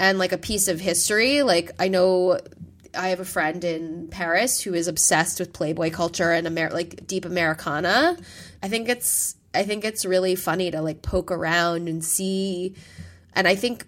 and 0.00 0.18
like 0.18 0.32
a 0.32 0.38
piece 0.38 0.66
of 0.66 0.80
history. 0.80 1.42
Like 1.42 1.70
I 1.78 1.86
know, 1.86 2.40
I 2.94 3.10
have 3.10 3.20
a 3.20 3.24
friend 3.24 3.62
in 3.62 4.08
Paris 4.08 4.60
who 4.60 4.74
is 4.74 4.88
obsessed 4.88 5.38
with 5.38 5.52
Playboy 5.52 5.90
culture 5.90 6.32
and 6.32 6.48
Amer- 6.48 6.70
like 6.70 7.06
deep 7.06 7.24
Americana. 7.24 8.16
I 8.60 8.68
think 8.68 8.88
it's, 8.88 9.36
I 9.58 9.64
think 9.64 9.84
it's 9.84 10.04
really 10.04 10.36
funny 10.36 10.70
to 10.70 10.80
like 10.80 11.02
poke 11.02 11.32
around 11.32 11.88
and 11.88 12.04
see, 12.04 12.76
and 13.32 13.48
I 13.48 13.56
think 13.56 13.86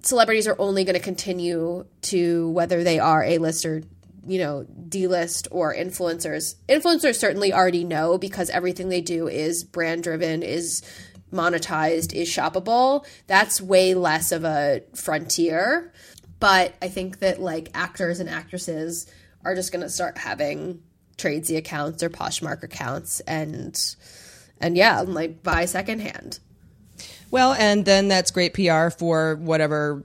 celebrities 0.00 0.48
are 0.48 0.56
only 0.58 0.84
going 0.84 0.94
to 0.94 1.00
continue 1.00 1.84
to 2.02 2.48
whether 2.48 2.82
they 2.82 2.98
are 2.98 3.22
a 3.22 3.36
list 3.36 3.66
or 3.66 3.82
you 4.26 4.38
know 4.38 4.64
d-list 4.88 5.46
or 5.50 5.74
influencers. 5.74 6.54
Influencers 6.70 7.16
certainly 7.16 7.52
already 7.52 7.84
know 7.84 8.16
because 8.16 8.48
everything 8.48 8.88
they 8.88 9.02
do 9.02 9.28
is 9.28 9.62
brand 9.62 10.02
driven 10.02 10.42
is 10.42 10.82
monetized 11.30 12.14
is 12.14 12.26
shoppable. 12.26 13.04
That's 13.26 13.60
way 13.60 13.92
less 13.92 14.32
of 14.32 14.44
a 14.44 14.80
frontier. 14.94 15.92
But 16.38 16.74
i 16.80 16.88
think 16.88 17.18
that 17.18 17.42
like 17.42 17.68
actors 17.74 18.20
and 18.20 18.30
actresses 18.30 19.06
are 19.44 19.54
just 19.54 19.70
going 19.70 19.82
to 19.82 19.90
start 19.90 20.16
having 20.16 20.82
tradesy 21.18 21.58
accounts 21.58 22.02
or 22.02 22.08
poshmark 22.08 22.62
accounts 22.62 23.20
and 23.20 23.78
and 24.60 24.76
yeah 24.76 25.00
like 25.00 25.42
buy 25.42 25.64
secondhand 25.64 26.38
Well, 27.30 27.52
and 27.52 27.84
then 27.84 28.08
that's 28.08 28.30
great 28.30 28.54
PR 28.54 28.90
for 28.90 29.36
whatever 29.36 30.04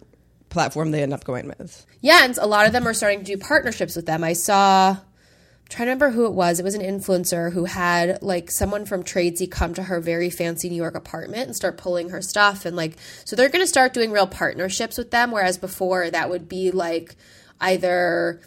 platform 0.50 0.92
they 0.92 1.02
end 1.02 1.14
up 1.14 1.24
going 1.24 1.48
with. 1.48 1.86
Yeah, 2.02 2.24
and 2.24 2.38
a 2.38 2.46
lot 2.46 2.68
of 2.68 2.72
them 2.72 2.88
are 2.88 2.94
starting 2.94 3.20
to 3.20 3.26
do 3.26 3.38
partnerships 3.38 3.96
with 3.96 4.06
them. 4.06 4.24
I 4.24 4.34
saw, 4.34 4.92
I'm 4.92 4.98
trying 5.70 5.88
to 5.88 5.92
remember 5.92 6.12
who 6.12 6.28
it 6.28 6.34
was. 6.34 6.60
It 6.60 6.64
was 6.64 6.76
an 6.76 6.82
influencer 6.82 7.52
who 7.52 7.66
had 7.66 8.22
like 8.22 8.52
someone 8.52 8.86
from 8.86 9.04
Tradesy 9.04 9.50
come 9.50 9.74
to 9.74 9.84
her 9.84 10.00
very 10.00 10.30
fancy 10.30 10.70
New 10.70 10.76
York 10.76 10.96
apartment 10.96 11.48
and 11.48 11.56
start 11.56 11.78
pulling 11.78 12.10
her 12.10 12.22
stuff. 12.22 12.66
And 12.66 12.76
like, 12.76 12.96
so 13.26 13.36
they're 13.36 13.50
going 13.50 13.64
to 13.64 13.68
start 13.68 13.94
doing 13.94 14.12
real 14.12 14.28
partnerships 14.28 14.98
with 14.98 15.12
them. 15.12 15.32
Whereas 15.32 15.58
before 15.58 16.10
that 16.12 16.30
would 16.30 16.48
be 16.48 16.70
like 16.72 17.16
either 17.60 18.42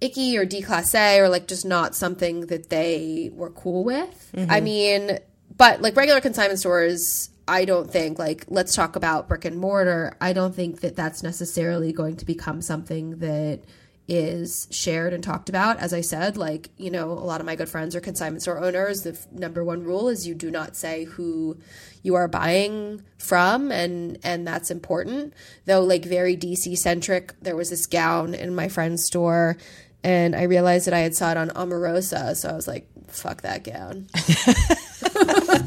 icky 0.00 0.36
or 0.36 0.46
declasse 0.46 1.18
or 1.18 1.28
like 1.28 1.48
just 1.48 1.64
not 1.64 1.94
something 1.94 2.46
that 2.46 2.70
they 2.70 3.30
were 3.34 3.50
cool 3.50 3.84
with. 3.84 4.30
Mm-hmm. 4.34 4.50
I 4.50 4.60
mean, 4.60 5.18
but 5.56 5.80
like 5.80 5.96
regular 5.96 6.20
consignment 6.20 6.58
stores, 6.58 7.30
I 7.48 7.64
don't 7.64 7.90
think 7.90 8.18
like 8.18 8.44
let's 8.48 8.74
talk 8.74 8.96
about 8.96 9.28
brick 9.28 9.44
and 9.44 9.58
mortar. 9.58 10.16
I 10.20 10.32
don't 10.32 10.54
think 10.54 10.80
that 10.80 10.96
that's 10.96 11.22
necessarily 11.22 11.92
going 11.92 12.16
to 12.16 12.24
become 12.24 12.60
something 12.60 13.18
that 13.18 13.62
is 14.08 14.68
shared 14.70 15.12
and 15.12 15.22
talked 15.22 15.48
about. 15.48 15.78
As 15.78 15.92
I 15.92 16.00
said, 16.00 16.36
like, 16.36 16.70
you 16.76 16.90
know, 16.90 17.10
a 17.10 17.26
lot 17.26 17.40
of 17.40 17.46
my 17.46 17.56
good 17.56 17.68
friends 17.68 17.96
are 17.96 18.00
consignment 18.00 18.42
store 18.42 18.62
owners. 18.62 19.02
The 19.02 19.10
f- 19.10 19.26
number 19.32 19.64
one 19.64 19.82
rule 19.82 20.08
is 20.08 20.26
you 20.26 20.34
do 20.34 20.50
not 20.50 20.76
say 20.76 21.04
who 21.04 21.58
you 22.02 22.14
are 22.14 22.28
buying 22.28 23.02
from 23.18 23.72
and 23.72 24.18
and 24.22 24.46
that's 24.46 24.70
important. 24.70 25.34
Though 25.64 25.82
like 25.82 26.04
very 26.04 26.36
DC 26.36 26.76
centric, 26.78 27.34
there 27.40 27.56
was 27.56 27.70
this 27.70 27.86
gown 27.86 28.34
in 28.34 28.54
my 28.54 28.68
friend's 28.68 29.04
store 29.04 29.56
and 30.04 30.36
I 30.36 30.42
realized 30.42 30.86
that 30.86 30.94
I 30.94 31.00
had 31.00 31.16
saw 31.16 31.32
it 31.32 31.36
on 31.36 31.50
Omarosa, 31.50 32.36
so 32.36 32.48
I 32.48 32.52
was 32.52 32.68
like, 32.68 32.86
fuck 33.08 33.42
that 33.42 33.64
gown. 33.64 34.06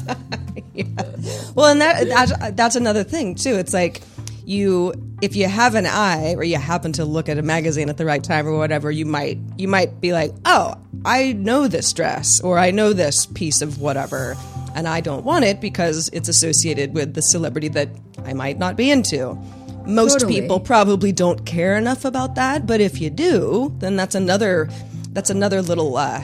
Well, 1.54 1.66
and 1.72 1.80
that 1.80 2.08
that's, 2.08 2.54
that's 2.56 2.76
another 2.76 3.04
thing 3.04 3.34
too. 3.34 3.56
It's 3.56 3.74
like 3.74 4.00
you 4.44 4.94
if 5.20 5.36
you 5.36 5.46
have 5.46 5.74
an 5.74 5.86
eye 5.86 6.34
or 6.34 6.44
you 6.44 6.56
happen 6.56 6.92
to 6.92 7.04
look 7.04 7.28
at 7.28 7.38
a 7.38 7.42
magazine 7.42 7.88
at 7.88 7.96
the 7.96 8.04
right 8.04 8.22
time 8.22 8.46
or 8.46 8.56
whatever, 8.56 8.90
you 8.90 9.04
might 9.04 9.38
you 9.56 9.68
might 9.68 10.00
be 10.00 10.12
like, 10.12 10.32
"Oh, 10.44 10.74
I 11.04 11.32
know 11.32 11.68
this 11.68 11.92
dress 11.92 12.40
or 12.40 12.58
I 12.58 12.70
know 12.70 12.92
this 12.92 13.26
piece 13.26 13.62
of 13.62 13.80
whatever." 13.80 14.36
And 14.74 14.86
I 14.86 15.00
don't 15.00 15.24
want 15.24 15.44
it 15.44 15.60
because 15.60 16.08
it's 16.12 16.28
associated 16.28 16.94
with 16.94 17.14
the 17.14 17.22
celebrity 17.22 17.68
that 17.68 17.88
I 18.24 18.32
might 18.32 18.58
not 18.58 18.76
be 18.76 18.90
into. 18.90 19.36
Most 19.84 20.20
Totally. 20.20 20.40
people 20.40 20.60
probably 20.60 21.10
don't 21.10 21.44
care 21.44 21.76
enough 21.76 22.04
about 22.04 22.36
that, 22.36 22.66
but 22.66 22.80
if 22.80 23.00
you 23.00 23.10
do, 23.10 23.74
then 23.78 23.96
that's 23.96 24.14
another 24.14 24.68
that's 25.12 25.30
another 25.30 25.60
little 25.62 25.96
uh, 25.96 26.22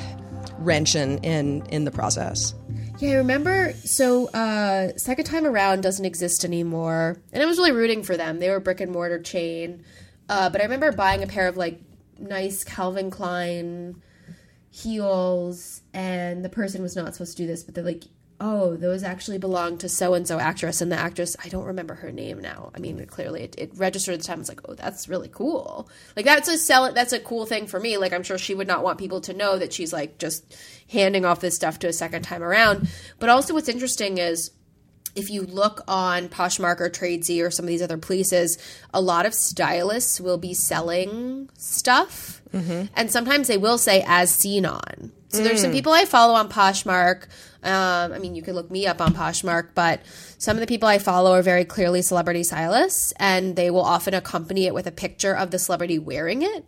wrench 0.58 0.94
in, 0.94 1.18
in 1.18 1.66
in 1.66 1.84
the 1.84 1.90
process. 1.90 2.54
Yeah, 2.98 3.10
I 3.10 3.14
remember. 3.16 3.74
So, 3.84 4.28
uh, 4.28 4.96
second 4.96 5.26
time 5.26 5.44
around 5.44 5.82
doesn't 5.82 6.04
exist 6.04 6.46
anymore, 6.46 7.20
and 7.30 7.42
I 7.42 7.46
was 7.46 7.58
really 7.58 7.72
rooting 7.72 8.02
for 8.02 8.16
them. 8.16 8.38
They 8.38 8.48
were 8.48 8.58
brick 8.58 8.80
and 8.80 8.90
mortar 8.90 9.20
chain, 9.20 9.84
uh, 10.30 10.48
but 10.48 10.62
I 10.62 10.64
remember 10.64 10.90
buying 10.92 11.22
a 11.22 11.26
pair 11.26 11.46
of 11.46 11.58
like 11.58 11.78
nice 12.18 12.64
Calvin 12.64 13.10
Klein 13.10 14.00
heels, 14.70 15.82
and 15.92 16.42
the 16.42 16.48
person 16.48 16.80
was 16.80 16.96
not 16.96 17.14
supposed 17.14 17.36
to 17.36 17.42
do 17.42 17.46
this, 17.46 17.62
but 17.62 17.74
they're 17.74 17.84
like, 17.84 18.04
"Oh, 18.40 18.76
those 18.76 19.02
actually 19.02 19.38
belong 19.38 19.78
to 19.78 19.88
so 19.88 20.14
and 20.14 20.26
so 20.26 20.38
actress," 20.38 20.80
and 20.80 20.90
the 20.90 20.96
actress 20.96 21.36
I 21.42 21.48
don't 21.48 21.64
remember 21.64 21.94
her 21.94 22.12
name 22.12 22.40
now. 22.40 22.70
I 22.74 22.78
mean, 22.78 23.04
clearly 23.06 23.42
it, 23.44 23.54
it 23.58 23.72
registered 23.76 24.14
at 24.14 24.20
the 24.20 24.26
time. 24.26 24.40
It's 24.40 24.48
like, 24.48 24.60
"Oh, 24.68 24.74
that's 24.74 25.08
really 25.08 25.28
cool." 25.28 25.88
Like 26.16 26.24
that's 26.24 26.48
a 26.48 26.58
sell. 26.58 26.92
That's 26.92 27.12
a 27.12 27.20
cool 27.20 27.46
thing 27.46 27.66
for 27.66 27.80
me. 27.80 27.96
Like 27.96 28.12
I'm 28.12 28.22
sure 28.22 28.38
she 28.38 28.54
would 28.54 28.68
not 28.68 28.82
want 28.82 28.98
people 28.98 29.20
to 29.22 29.34
know 29.34 29.58
that 29.58 29.72
she's 29.72 29.92
like 29.92 30.18
just 30.18 30.56
handing 30.90 31.24
off 31.24 31.40
this 31.40 31.56
stuff 31.56 31.78
to 31.80 31.88
a 31.88 31.92
second 31.92 32.22
time 32.22 32.42
around. 32.42 32.88
But 33.18 33.28
also, 33.28 33.54
what's 33.54 33.68
interesting 33.68 34.18
is 34.18 34.50
if 35.16 35.30
you 35.30 35.42
look 35.42 35.82
on 35.88 36.28
Poshmark 36.28 36.80
or 36.80 36.90
Tradesy 36.90 37.42
or 37.42 37.50
some 37.50 37.64
of 37.64 37.68
these 37.68 37.82
other 37.82 37.96
places, 37.96 38.58
a 38.92 39.00
lot 39.00 39.26
of 39.26 39.34
stylists 39.34 40.20
will 40.20 40.36
be 40.36 40.52
selling 40.54 41.48
stuff, 41.56 42.42
mm-hmm. 42.52 42.86
and 42.94 43.10
sometimes 43.10 43.48
they 43.48 43.56
will 43.56 43.78
say 43.78 44.04
"as 44.06 44.30
seen 44.30 44.66
on." 44.66 45.12
So 45.28 45.42
there's 45.42 45.60
some 45.60 45.72
people 45.72 45.92
I 45.92 46.04
follow 46.04 46.34
on 46.34 46.48
Poshmark. 46.48 47.24
Um, 47.62 48.12
I 48.12 48.18
mean, 48.18 48.34
you 48.34 48.42
could 48.42 48.54
look 48.54 48.70
me 48.70 48.86
up 48.86 49.00
on 49.00 49.12
Poshmark, 49.12 49.70
but 49.74 50.00
some 50.38 50.56
of 50.56 50.60
the 50.60 50.66
people 50.66 50.88
I 50.88 50.98
follow 50.98 51.32
are 51.32 51.42
very 51.42 51.64
clearly 51.64 52.00
celebrity 52.00 52.44
stylists, 52.44 53.12
and 53.16 53.56
they 53.56 53.70
will 53.70 53.82
often 53.84 54.14
accompany 54.14 54.66
it 54.66 54.74
with 54.74 54.86
a 54.86 54.92
picture 54.92 55.34
of 55.34 55.50
the 55.50 55.58
celebrity 55.58 55.98
wearing 55.98 56.42
it. 56.42 56.64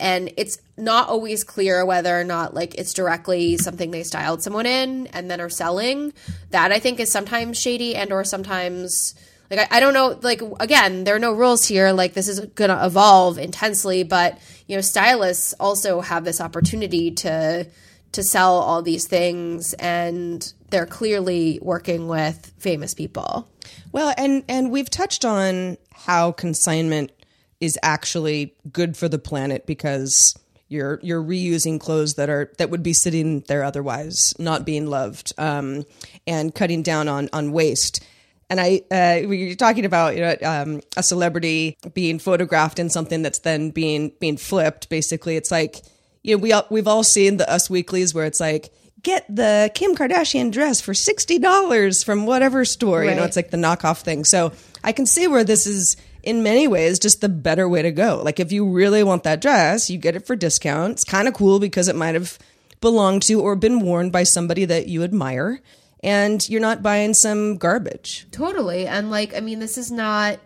And 0.00 0.32
it's 0.36 0.58
not 0.78 1.08
always 1.08 1.44
clear 1.44 1.84
whether 1.84 2.18
or 2.18 2.24
not 2.24 2.54
like 2.54 2.74
it's 2.76 2.94
directly 2.94 3.58
something 3.58 3.90
they 3.90 4.02
styled 4.02 4.42
someone 4.42 4.66
in 4.66 5.06
and 5.08 5.30
then 5.30 5.40
are 5.40 5.50
selling. 5.50 6.14
That 6.50 6.72
i 6.72 6.78
think 6.78 7.00
is 7.00 7.12
sometimes 7.12 7.60
shady 7.60 7.94
and 7.94 8.10
or 8.10 8.24
sometimes 8.24 9.14
like 9.50 9.60
I, 9.60 9.76
I 9.76 9.80
don't 9.80 9.92
know 9.92 10.18
like 10.22 10.40
again 10.58 11.04
there 11.04 11.14
are 11.14 11.20
no 11.20 11.32
rules 11.32 11.66
here. 11.66 11.92
Like 11.92 12.14
this 12.14 12.28
is 12.28 12.40
gonna 12.40 12.80
evolve 12.84 13.38
intensely 13.38 14.02
but 14.02 14.38
you 14.66 14.74
know 14.74 14.80
stylists 14.80 15.54
also 15.60 16.00
have 16.00 16.24
this 16.24 16.40
opportunity 16.40 17.10
to 17.10 17.66
to 18.12 18.22
sell 18.22 18.54
all 18.54 18.82
these 18.82 19.06
things 19.06 19.72
and 19.74 20.52
they're 20.70 20.86
clearly 20.86 21.58
working 21.62 22.08
with 22.08 22.52
famous 22.58 22.94
people. 22.94 23.48
Well, 23.92 24.14
and 24.16 24.44
and 24.48 24.70
we've 24.70 24.90
touched 24.90 25.24
on 25.24 25.76
how 25.92 26.32
consignment 26.32 27.12
is 27.60 27.78
actually 27.82 28.54
good 28.72 28.96
for 28.96 29.08
the 29.08 29.18
planet 29.18 29.66
because 29.66 30.34
you're 30.68 30.98
you're 31.02 31.22
reusing 31.22 31.80
clothes 31.80 32.14
that 32.14 32.30
are 32.30 32.52
that 32.58 32.70
would 32.70 32.82
be 32.82 32.92
sitting 32.92 33.40
there 33.48 33.64
otherwise 33.64 34.34
not 34.38 34.64
being 34.64 34.86
loved 34.86 35.32
um, 35.38 35.84
and 36.26 36.54
cutting 36.54 36.82
down 36.82 37.08
on 37.08 37.28
on 37.32 37.52
waste 37.52 38.04
and 38.50 38.60
I, 38.60 38.82
uh, 38.90 39.28
are 39.28 39.54
talking 39.54 39.84
about 39.84 40.16
you 40.16 40.22
know, 40.22 40.36
um, 40.42 40.80
a 40.96 41.04
celebrity 41.04 41.78
being 41.94 42.18
photographed 42.18 42.80
in 42.80 42.90
something 42.90 43.22
that's 43.22 43.38
then 43.38 43.70
being 43.70 44.12
being 44.18 44.36
flipped. 44.36 44.88
Basically, 44.88 45.36
it's 45.36 45.52
like 45.52 45.82
you 46.22 46.36
know 46.36 46.42
we 46.42 46.52
all, 46.52 46.66
we've 46.70 46.88
all 46.88 47.02
seen 47.02 47.36
the 47.36 47.50
Us 47.50 47.70
Weeklies 47.70 48.14
where 48.14 48.26
it's 48.26 48.40
like 48.40 48.72
get 49.02 49.24
the 49.34 49.70
Kim 49.74 49.94
Kardashian 49.94 50.50
dress 50.50 50.80
for 50.80 50.94
sixty 50.94 51.38
dollars 51.38 52.02
from 52.02 52.26
whatever 52.26 52.64
store. 52.64 53.04
You 53.04 53.14
know, 53.14 53.24
it's 53.24 53.36
like 53.36 53.50
the 53.50 53.56
knockoff 53.56 54.02
thing. 54.02 54.24
So 54.24 54.52
I 54.84 54.92
can 54.92 55.06
see 55.06 55.26
where 55.26 55.44
this 55.44 55.66
is 55.66 55.96
in 56.22 56.42
many 56.42 56.68
ways 56.68 56.98
just 56.98 57.20
the 57.20 57.28
better 57.28 57.68
way 57.68 57.82
to 57.82 57.90
go. 57.90 58.20
Like 58.22 58.40
if 58.40 58.52
you 58.52 58.68
really 58.68 59.02
want 59.02 59.24
that 59.24 59.40
dress, 59.40 59.88
you 59.88 59.98
get 59.98 60.16
it 60.16 60.26
for 60.26 60.36
discount. 60.36 60.92
It's 60.92 61.04
kind 61.04 61.28
of 61.28 61.34
cool 61.34 61.58
because 61.58 61.88
it 61.88 61.96
might 61.96 62.14
have 62.14 62.38
belonged 62.80 63.22
to 63.22 63.40
or 63.40 63.56
been 63.56 63.80
worn 63.80 64.10
by 64.10 64.22
somebody 64.22 64.64
that 64.66 64.86
you 64.86 65.02
admire. 65.02 65.60
And 66.02 66.46
you're 66.48 66.62
not 66.62 66.82
buying 66.82 67.12
some 67.12 67.56
garbage. 67.58 68.26
Totally. 68.30 68.86
And 68.86 69.10
like 69.10 69.34
I 69.34 69.40
mean 69.40 69.58
this 69.58 69.76
is 69.76 69.90
not 69.90 70.40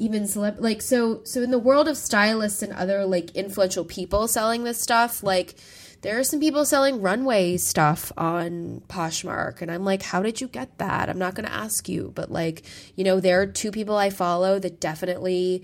even 0.00 0.24
celeb 0.24 0.56
like 0.58 0.82
so 0.82 1.22
so 1.24 1.42
in 1.42 1.50
the 1.50 1.58
world 1.58 1.86
of 1.86 1.96
stylists 1.96 2.62
and 2.62 2.72
other 2.72 3.04
like 3.04 3.30
influential 3.36 3.84
people 3.84 4.26
selling 4.26 4.64
this 4.64 4.80
stuff 4.80 5.22
like 5.22 5.54
there 6.02 6.18
are 6.18 6.24
some 6.24 6.40
people 6.40 6.64
selling 6.64 7.02
runway 7.02 7.58
stuff 7.58 8.10
on 8.16 8.82
Poshmark 8.88 9.60
and 9.60 9.70
I'm 9.70 9.84
like 9.84 10.02
how 10.02 10.22
did 10.22 10.40
you 10.40 10.48
get 10.48 10.78
that? 10.78 11.10
I'm 11.10 11.18
not 11.18 11.34
going 11.34 11.46
to 11.46 11.52
ask 11.52 11.88
you, 11.88 12.10
but 12.14 12.30
like 12.30 12.62
you 12.96 13.04
know 13.04 13.20
there 13.20 13.42
are 13.42 13.46
two 13.46 13.70
people 13.70 13.96
I 13.96 14.08
follow 14.08 14.58
that 14.58 14.80
definitely 14.80 15.62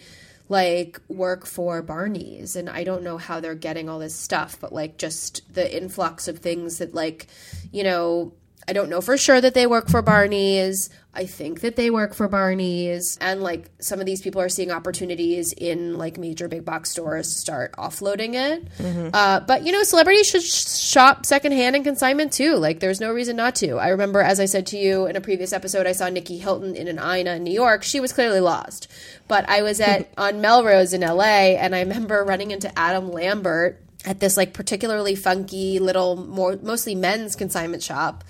like 0.49 1.01
work 1.09 1.47
for 1.47 1.83
Barney's 1.83 2.55
and 2.55 2.69
I 2.69 2.85
don't 2.85 3.03
know 3.03 3.19
how 3.19 3.41
they're 3.41 3.55
getting 3.55 3.89
all 3.89 3.99
this 3.99 4.15
stuff, 4.15 4.59
but 4.61 4.73
like 4.73 4.99
just 4.99 5.53
the 5.53 5.77
influx 5.77 6.29
of 6.29 6.39
things 6.39 6.79
that 6.79 6.95
like, 6.95 7.27
you 7.73 7.83
know, 7.83 8.33
I 8.69 8.73
don't 8.73 8.91
know 8.91 9.01
for 9.01 9.17
sure 9.17 9.41
that 9.41 9.55
they 9.55 9.67
work 9.67 9.89
for 9.89 10.03
Barney's. 10.03 10.91
I 11.15 11.25
think 11.25 11.61
that 11.61 11.77
they 11.77 11.89
work 11.89 12.15
for 12.15 12.29
Barney's. 12.29 13.17
And 13.21 13.43
like 13.43 13.71
some 13.79 14.01
of 14.01 14.07
these 14.07 14.21
people 14.21 14.41
are 14.41 14.49
seeing 14.49 14.71
opportunities 14.71 15.53
in 15.57 15.97
like 15.97 16.19
major 16.19 16.49
big 16.49 16.65
box 16.65 16.91
stores 16.91 17.33
to 17.33 17.39
start 17.39 17.73
offloading 17.77 18.35
it. 18.35 18.69
Uh, 19.15 19.41
but 19.41 19.65
you 19.65 19.73
know, 19.73 19.83
celebrities 19.85 20.27
should 20.27 20.43
sh- 20.43 20.67
shop 20.67 21.25
secondhand 21.25 21.77
and 21.77 21.85
consignment 21.85 22.33
too. 22.33 22.57
Like 22.57 22.81
there's 22.81 23.01
no 23.01 23.13
reason 23.13 23.37
not 23.37 23.55
to. 23.57 23.77
I 23.77 23.89
remember, 23.89 24.21
as 24.21 24.41
I 24.41 24.47
said 24.47 24.67
to 24.69 24.79
you 24.79 25.07
in 25.07 25.17
a 25.17 25.21
previous 25.21 25.53
episode, 25.53 25.87
I 25.87 25.93
saw 25.93 26.09
Nikki 26.09 26.37
Hilton 26.37 26.75
in 26.75 26.89
an 26.89 26.99
Ina 26.99 27.37
in 27.37 27.45
New 27.45 27.55
York. 27.55 27.83
She 27.83 28.01
was 28.01 28.13
clearly 28.13 28.41
lost. 28.41 28.89
But 29.29 29.49
I 29.49 29.63
was 29.63 29.81
at 29.81 30.13
on 30.19 30.41
Melrose 30.41 30.93
in 30.93 31.03
LA 31.03 31.55
and 31.57 31.75
I 31.75 31.81
remember 31.81 32.25
running 32.25 32.51
into 32.51 32.77
Adam 32.79 33.11
Lambert 33.11 33.81
at 34.05 34.21
this 34.21 34.37
like 34.37 34.53
particularly 34.53 35.15
funky 35.15 35.79
little 35.79 36.17
more 36.17 36.59
mostly 36.63 36.95
men's 36.95 37.35
consignment 37.35 37.83
shop 37.83 38.23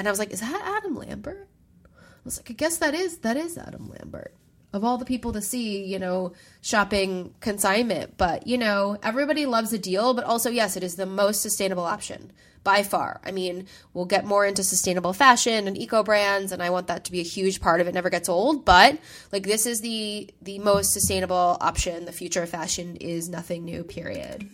and 0.00 0.08
i 0.08 0.10
was 0.10 0.18
like 0.18 0.32
is 0.32 0.40
that 0.40 0.62
adam 0.78 0.96
lambert? 0.96 1.46
I 1.84 1.92
was 2.24 2.38
like 2.38 2.50
i 2.50 2.54
guess 2.54 2.78
that 2.78 2.94
is 2.94 3.18
that 3.18 3.36
is 3.36 3.58
adam 3.58 3.88
lambert. 3.88 4.34
Of 4.72 4.84
all 4.84 4.98
the 4.98 5.04
people 5.04 5.32
to 5.32 5.42
see 5.42 5.84
you 5.84 5.98
know 5.98 6.32
shopping 6.62 7.34
consignment. 7.40 8.16
But 8.16 8.46
you 8.46 8.56
know 8.56 8.96
everybody 9.02 9.44
loves 9.44 9.72
a 9.74 9.78
deal 9.78 10.14
but 10.14 10.24
also 10.24 10.48
yes 10.48 10.76
it 10.76 10.82
is 10.82 10.96
the 10.96 11.06
most 11.06 11.42
sustainable 11.42 11.84
option 11.84 12.32
by 12.64 12.82
far. 12.82 13.20
I 13.24 13.30
mean 13.30 13.66
we'll 13.92 14.06
get 14.06 14.24
more 14.24 14.46
into 14.46 14.64
sustainable 14.64 15.12
fashion 15.12 15.68
and 15.68 15.76
eco 15.76 16.02
brands 16.02 16.50
and 16.50 16.62
i 16.62 16.70
want 16.70 16.86
that 16.86 17.04
to 17.04 17.12
be 17.12 17.20
a 17.20 17.24
huge 17.24 17.60
part 17.60 17.82
of 17.82 17.88
it 17.88 17.94
never 17.94 18.08
gets 18.08 18.28
old. 18.28 18.64
But 18.64 18.98
like 19.32 19.42
this 19.42 19.66
is 19.66 19.82
the 19.82 20.30
the 20.40 20.58
most 20.60 20.94
sustainable 20.94 21.58
option. 21.60 22.06
The 22.06 22.12
future 22.12 22.42
of 22.42 22.48
fashion 22.48 22.96
is 22.96 23.28
nothing 23.28 23.66
new 23.66 23.84
period. 23.84 24.48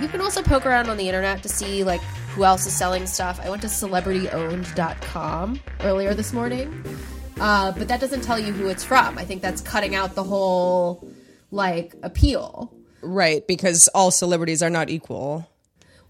You 0.00 0.06
can 0.06 0.20
also 0.20 0.42
poke 0.42 0.64
around 0.64 0.88
on 0.90 0.96
the 0.96 1.08
internet 1.08 1.42
to 1.42 1.48
see 1.48 1.82
like 1.82 2.00
who 2.38 2.44
else 2.44 2.66
is 2.68 2.72
selling 2.72 3.04
stuff. 3.04 3.40
I 3.42 3.50
went 3.50 3.62
to 3.62 3.68
celebrityowned.com 3.68 5.60
earlier 5.80 6.14
this 6.14 6.32
morning, 6.32 6.84
uh, 7.40 7.72
but 7.72 7.88
that 7.88 7.98
doesn't 8.00 8.20
tell 8.20 8.38
you 8.38 8.52
who 8.52 8.68
it's 8.68 8.84
from. 8.84 9.18
I 9.18 9.24
think 9.24 9.42
that's 9.42 9.60
cutting 9.60 9.96
out 9.96 10.14
the 10.14 10.22
whole 10.22 11.10
like 11.50 11.96
appeal. 12.04 12.72
Right, 13.02 13.44
because 13.44 13.88
all 13.88 14.12
celebrities 14.12 14.62
are 14.62 14.70
not 14.70 14.88
equal. 14.88 15.50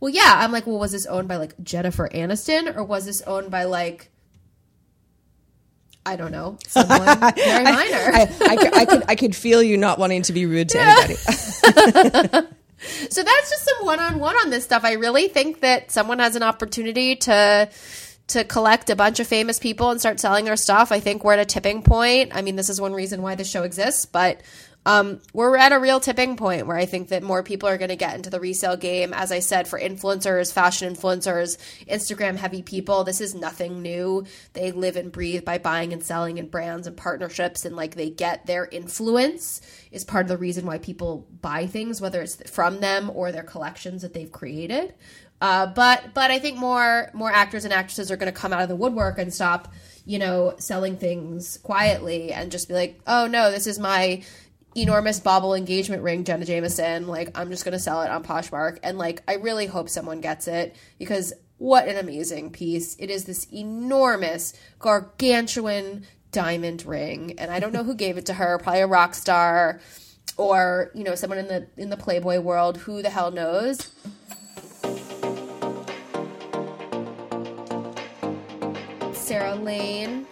Well, 0.01 0.11
yeah, 0.11 0.35
I'm 0.37 0.53
like, 0.53 0.67
well, 0.67 0.79
was 0.79 0.93
this 0.93 1.07
owned 1.07 1.29
by 1.29 1.37
like 1.37 1.55
Jennifer 1.63 2.11
Aniston 2.11 2.77
or 2.77 2.85
was 2.85 3.07
this 3.07 3.23
owned 3.23 3.51
by 3.51 3.65
like 3.65 4.11
I 6.05 6.17
don't 6.17 6.31
know 6.31 6.59
someone 6.67 7.07
very 7.37 7.65
minor? 7.65 8.11
I, 8.13 8.37
I, 8.43 8.57
could, 8.57 8.75
I 8.77 8.85
could 8.85 9.05
I 9.09 9.15
could 9.15 9.35
feel 9.35 9.63
you 9.63 9.79
not 9.79 9.99
wanting 9.99 10.21
to 10.25 10.35
be 10.35 10.45
rude 10.45 10.69
to 10.69 10.79
anybody. 10.79 12.49
So 12.79 13.23
that's 13.23 13.51
just 13.51 13.65
some 13.65 13.87
one-on-one 13.87 14.37
on 14.37 14.51
this 14.51 14.65
stuff. 14.65 14.85
I 14.85 14.93
really 14.93 15.29
think 15.29 15.61
that 15.61 15.91
someone 15.91 16.19
has 16.19 16.37
an 16.37 16.43
opportunity 16.43 17.17
to 17.17 17.69
to 18.29 18.45
collect 18.45 18.91
a 18.91 18.97
bunch 18.97 19.21
of 19.21 19.27
famous 19.27 19.59
people 19.59 19.91
and 19.91 19.99
start 19.99 20.21
selling 20.21 20.45
their 20.45 20.57
stuff. 20.57 20.93
I 20.93 21.01
think 21.01 21.25
we're 21.25 21.33
at 21.33 21.39
a 21.39 21.47
tipping 21.47 21.83
point. 21.83 22.35
I 22.35 22.43
mean, 22.43 22.57
this 22.57 22.69
is 22.69 22.79
one 22.79 22.93
reason 22.93 23.23
why 23.23 23.35
the 23.35 23.45
show 23.45 23.63
exists, 23.63 24.05
but 24.05 24.43
um, 24.87 25.21
we're 25.35 25.57
at 25.57 25.73
a 25.73 25.79
real 25.79 26.01
tipping 26.01 26.37
point 26.37 26.67
where 26.67 26.77
I 26.77 26.87
think 26.87 27.09
that 27.09 27.23
more 27.23 27.43
people 27.43 27.69
are 27.69 27.77
going 27.77 27.91
to 27.91 27.97
get 27.97 28.15
into 28.15 28.31
the 28.31 28.41
resale 28.41 28.77
game. 28.77 29.13
As 29.13 29.31
I 29.31 29.41
said, 29.41 29.69
for 29.69 29.79
influencers, 29.79 30.53
fashion 30.53 30.95
influencers, 30.95 31.59
Instagram 31.87 32.37
heavy 32.37 32.63
people, 32.63 33.05
this 33.05 33.21
is 33.21 33.35
nothing 33.35 33.83
new. 33.83 34.25
They 34.55 34.73
live 34.73 34.97
and 34.97 35.13
breathe 35.13 35.45
by 35.45 35.59
buying 35.59 35.93
and 35.93 36.03
selling 36.03 36.39
and 36.39 36.51
brands 36.51 36.87
and 36.87 36.97
partnerships, 36.97 37.65
and 37.65 37.77
like 37.77 37.97
they 37.97 38.09
get 38.09 38.47
their 38.47 38.67
influence 38.67 39.61
is 39.91 40.05
part 40.05 40.25
of 40.25 40.29
the 40.29 40.39
reason 40.39 40.65
why 40.65 40.79
people 40.79 41.27
buy 41.43 41.67
things, 41.67 42.01
whether 42.01 42.23
it's 42.23 42.51
from 42.51 42.81
them 42.81 43.11
or 43.15 43.31
their 43.31 43.43
collections 43.43 44.03
that 44.03 44.15
they've 44.15 44.33
created. 44.33 44.95
Uh, 45.41 45.67
but 45.67 46.15
but 46.15 46.31
I 46.31 46.39
think 46.39 46.59
more 46.59 47.11
more 47.15 47.31
actors 47.31 47.65
and 47.65 47.73
actresses 47.73 48.11
are 48.11 48.17
going 48.17 48.33
to 48.33 48.39
come 48.39 48.53
out 48.53 48.63
of 48.63 48.69
the 48.69 48.77
woodwork 48.77 49.19
and 49.19 49.33
stop, 49.33 49.73
you 50.05 50.19
know, 50.19 50.55
selling 50.59 50.97
things 50.97 51.59
quietly 51.59 52.33
and 52.33 52.51
just 52.51 52.69
be 52.69 52.75
like, 52.75 53.01
oh 53.07 53.27
no, 53.27 53.51
this 53.51 53.67
is 53.67 53.79
my 53.79 54.23
enormous 54.83 55.21
bauble 55.21 55.55
engagement 55.55 56.03
ring, 56.03 56.25
Jenna 56.25 56.45
Jameson. 56.45 57.07
Like 57.07 57.37
I'm 57.39 57.51
just 57.51 57.65
to 57.73 57.79
sell 57.79 58.03
it 58.03 58.11
on 58.11 58.25
Poshmark, 58.25 58.79
and 58.83 58.99
like 58.99 59.23
I 59.29 59.35
really 59.35 59.67
hope 59.67 59.89
someone 59.89 60.21
gets 60.21 60.49
it 60.49 60.77
because 60.99 61.33
what 61.59 61.89
an 61.89 61.97
amazing 61.97 62.51
piece! 62.51 62.97
It 62.99 63.11
is 63.11 63.25
this 63.25 63.47
enormous, 63.53 64.55
gargantuan 64.79 66.07
diamond 66.31 66.87
ring, 66.87 67.35
and 67.39 67.51
I 67.51 67.61
don't 67.61 67.73
know 67.73 67.85
who 67.85 67.95
gave 67.95 68.17
it 68.17 68.27
to 68.27 68.35
her. 68.35 68.59
Probably 68.59 68.81
a 68.81 68.87
rock 68.87 69.15
star. 69.15 69.81
Or 70.37 70.93
you 70.95 71.03
know 71.03 71.17
someone 71.17 71.39
in 71.39 71.49
the 71.49 71.67
in 71.77 71.91
the 71.91 71.97
Playboy 71.97 72.39
world, 72.39 72.77
who 72.77 73.03
the 73.03 73.11
hell 73.11 73.33
knows? 73.33 73.91
Sarah 79.13 79.57
Lane. 79.57 80.27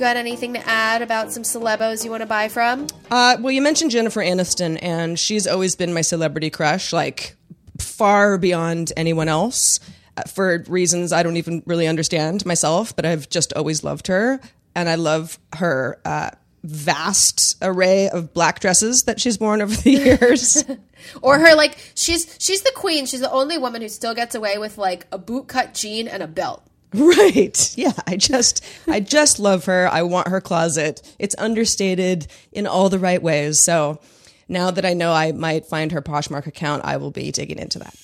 Got 0.00 0.16
anything 0.16 0.54
to 0.54 0.66
add 0.66 1.02
about 1.02 1.30
some 1.30 1.42
celebos 1.42 2.06
you 2.06 2.10
want 2.10 2.22
to 2.22 2.26
buy 2.26 2.48
from? 2.48 2.86
Uh, 3.10 3.36
well, 3.38 3.50
you 3.50 3.60
mentioned 3.60 3.90
Jennifer 3.90 4.22
Aniston, 4.22 4.78
and 4.80 5.18
she's 5.18 5.46
always 5.46 5.76
been 5.76 5.92
my 5.92 6.00
celebrity 6.00 6.48
crush, 6.48 6.90
like 6.90 7.36
far 7.78 8.38
beyond 8.38 8.94
anyone 8.96 9.28
else, 9.28 9.78
uh, 10.16 10.22
for 10.22 10.64
reasons 10.68 11.12
I 11.12 11.22
don't 11.22 11.36
even 11.36 11.62
really 11.66 11.86
understand 11.86 12.46
myself. 12.46 12.96
But 12.96 13.04
I've 13.04 13.28
just 13.28 13.52
always 13.52 13.84
loved 13.84 14.06
her, 14.06 14.40
and 14.74 14.88
I 14.88 14.94
love 14.94 15.38
her 15.56 16.00
uh, 16.06 16.30
vast 16.64 17.58
array 17.60 18.08
of 18.08 18.32
black 18.32 18.60
dresses 18.60 19.02
that 19.02 19.20
she's 19.20 19.38
worn 19.38 19.60
over 19.60 19.76
the 19.76 19.90
years. 20.20 20.64
Or 21.22 21.38
her 21.38 21.54
like 21.54 21.78
she's 21.94 22.36
she's 22.38 22.60
the 22.60 22.72
queen. 22.74 23.06
She's 23.06 23.20
the 23.20 23.30
only 23.30 23.56
woman 23.56 23.80
who 23.80 23.88
still 23.88 24.14
gets 24.14 24.34
away 24.34 24.58
with 24.58 24.76
like 24.76 25.06
a 25.10 25.18
bootcut 25.18 25.72
jean 25.72 26.06
and 26.06 26.22
a 26.22 26.26
belt. 26.26 26.62
Right. 26.92 27.76
Yeah, 27.78 27.92
I 28.06 28.16
just 28.16 28.64
I 28.88 29.00
just 29.00 29.38
love 29.38 29.66
her. 29.66 29.88
I 29.88 30.02
want 30.02 30.28
her 30.28 30.40
closet. 30.40 31.02
It's 31.18 31.36
understated 31.38 32.26
in 32.52 32.66
all 32.66 32.88
the 32.88 32.98
right 32.98 33.22
ways. 33.22 33.62
So 33.62 34.00
now 34.48 34.72
that 34.72 34.84
I 34.84 34.92
know 34.94 35.12
I 35.12 35.30
might 35.32 35.66
find 35.66 35.92
her 35.92 36.02
Poshmark 36.02 36.46
account, 36.46 36.84
I 36.84 36.96
will 36.96 37.12
be 37.12 37.30
digging 37.30 37.58
into 37.58 37.78
that. 37.78 37.94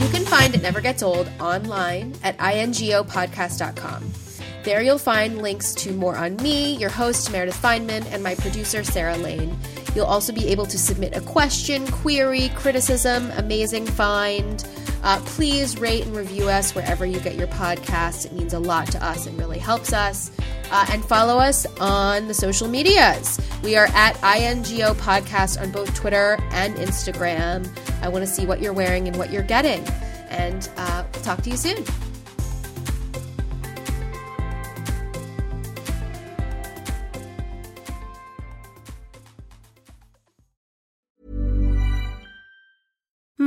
You 0.00 0.08
can 0.08 0.24
find 0.24 0.54
It 0.54 0.62
Never 0.62 0.80
Gets 0.80 1.02
Old 1.02 1.30
online 1.38 2.14
at 2.22 2.38
ingopodcast.com. 2.38 4.12
There 4.64 4.80
you'll 4.80 4.98
find 4.98 5.42
links 5.42 5.74
to 5.74 5.92
more 5.92 6.16
on 6.16 6.36
me, 6.36 6.76
your 6.76 6.88
host 6.88 7.30
Meredith 7.30 7.60
Fineman, 7.60 8.06
and 8.12 8.22
my 8.22 8.36
producer 8.36 8.84
Sarah 8.84 9.16
Lane. 9.18 9.58
You'll 9.94 10.06
also 10.06 10.32
be 10.32 10.48
able 10.48 10.66
to 10.66 10.78
submit 10.78 11.16
a 11.16 11.20
question, 11.20 11.86
query, 11.88 12.50
criticism, 12.56 13.30
amazing 13.32 13.86
find. 13.86 14.66
Uh, 15.02 15.20
please 15.26 15.78
rate 15.78 16.06
and 16.06 16.16
review 16.16 16.48
us 16.48 16.74
wherever 16.74 17.04
you 17.04 17.18
get 17.20 17.34
your 17.34 17.48
podcasts. 17.48 18.24
It 18.24 18.32
means 18.32 18.54
a 18.54 18.58
lot 18.58 18.90
to 18.92 19.04
us 19.04 19.26
and 19.26 19.36
really 19.38 19.58
helps 19.58 19.92
us. 19.92 20.30
Uh, 20.70 20.86
and 20.90 21.04
follow 21.04 21.38
us 21.38 21.66
on 21.80 22.28
the 22.28 22.34
social 22.34 22.66
medias. 22.66 23.38
We 23.62 23.76
are 23.76 23.88
at 23.92 24.16
INGO 24.22 24.94
Podcast 24.94 25.60
on 25.60 25.70
both 25.70 25.94
Twitter 25.94 26.38
and 26.50 26.74
Instagram. 26.76 27.68
I 28.00 28.08
want 28.08 28.24
to 28.24 28.30
see 28.30 28.46
what 28.46 28.62
you're 28.62 28.72
wearing 28.72 29.06
and 29.06 29.16
what 29.16 29.30
you're 29.30 29.42
getting. 29.42 29.86
And 30.30 30.70
uh, 30.78 31.04
we'll 31.12 31.22
talk 31.22 31.42
to 31.42 31.50
you 31.50 31.58
soon. 31.58 31.84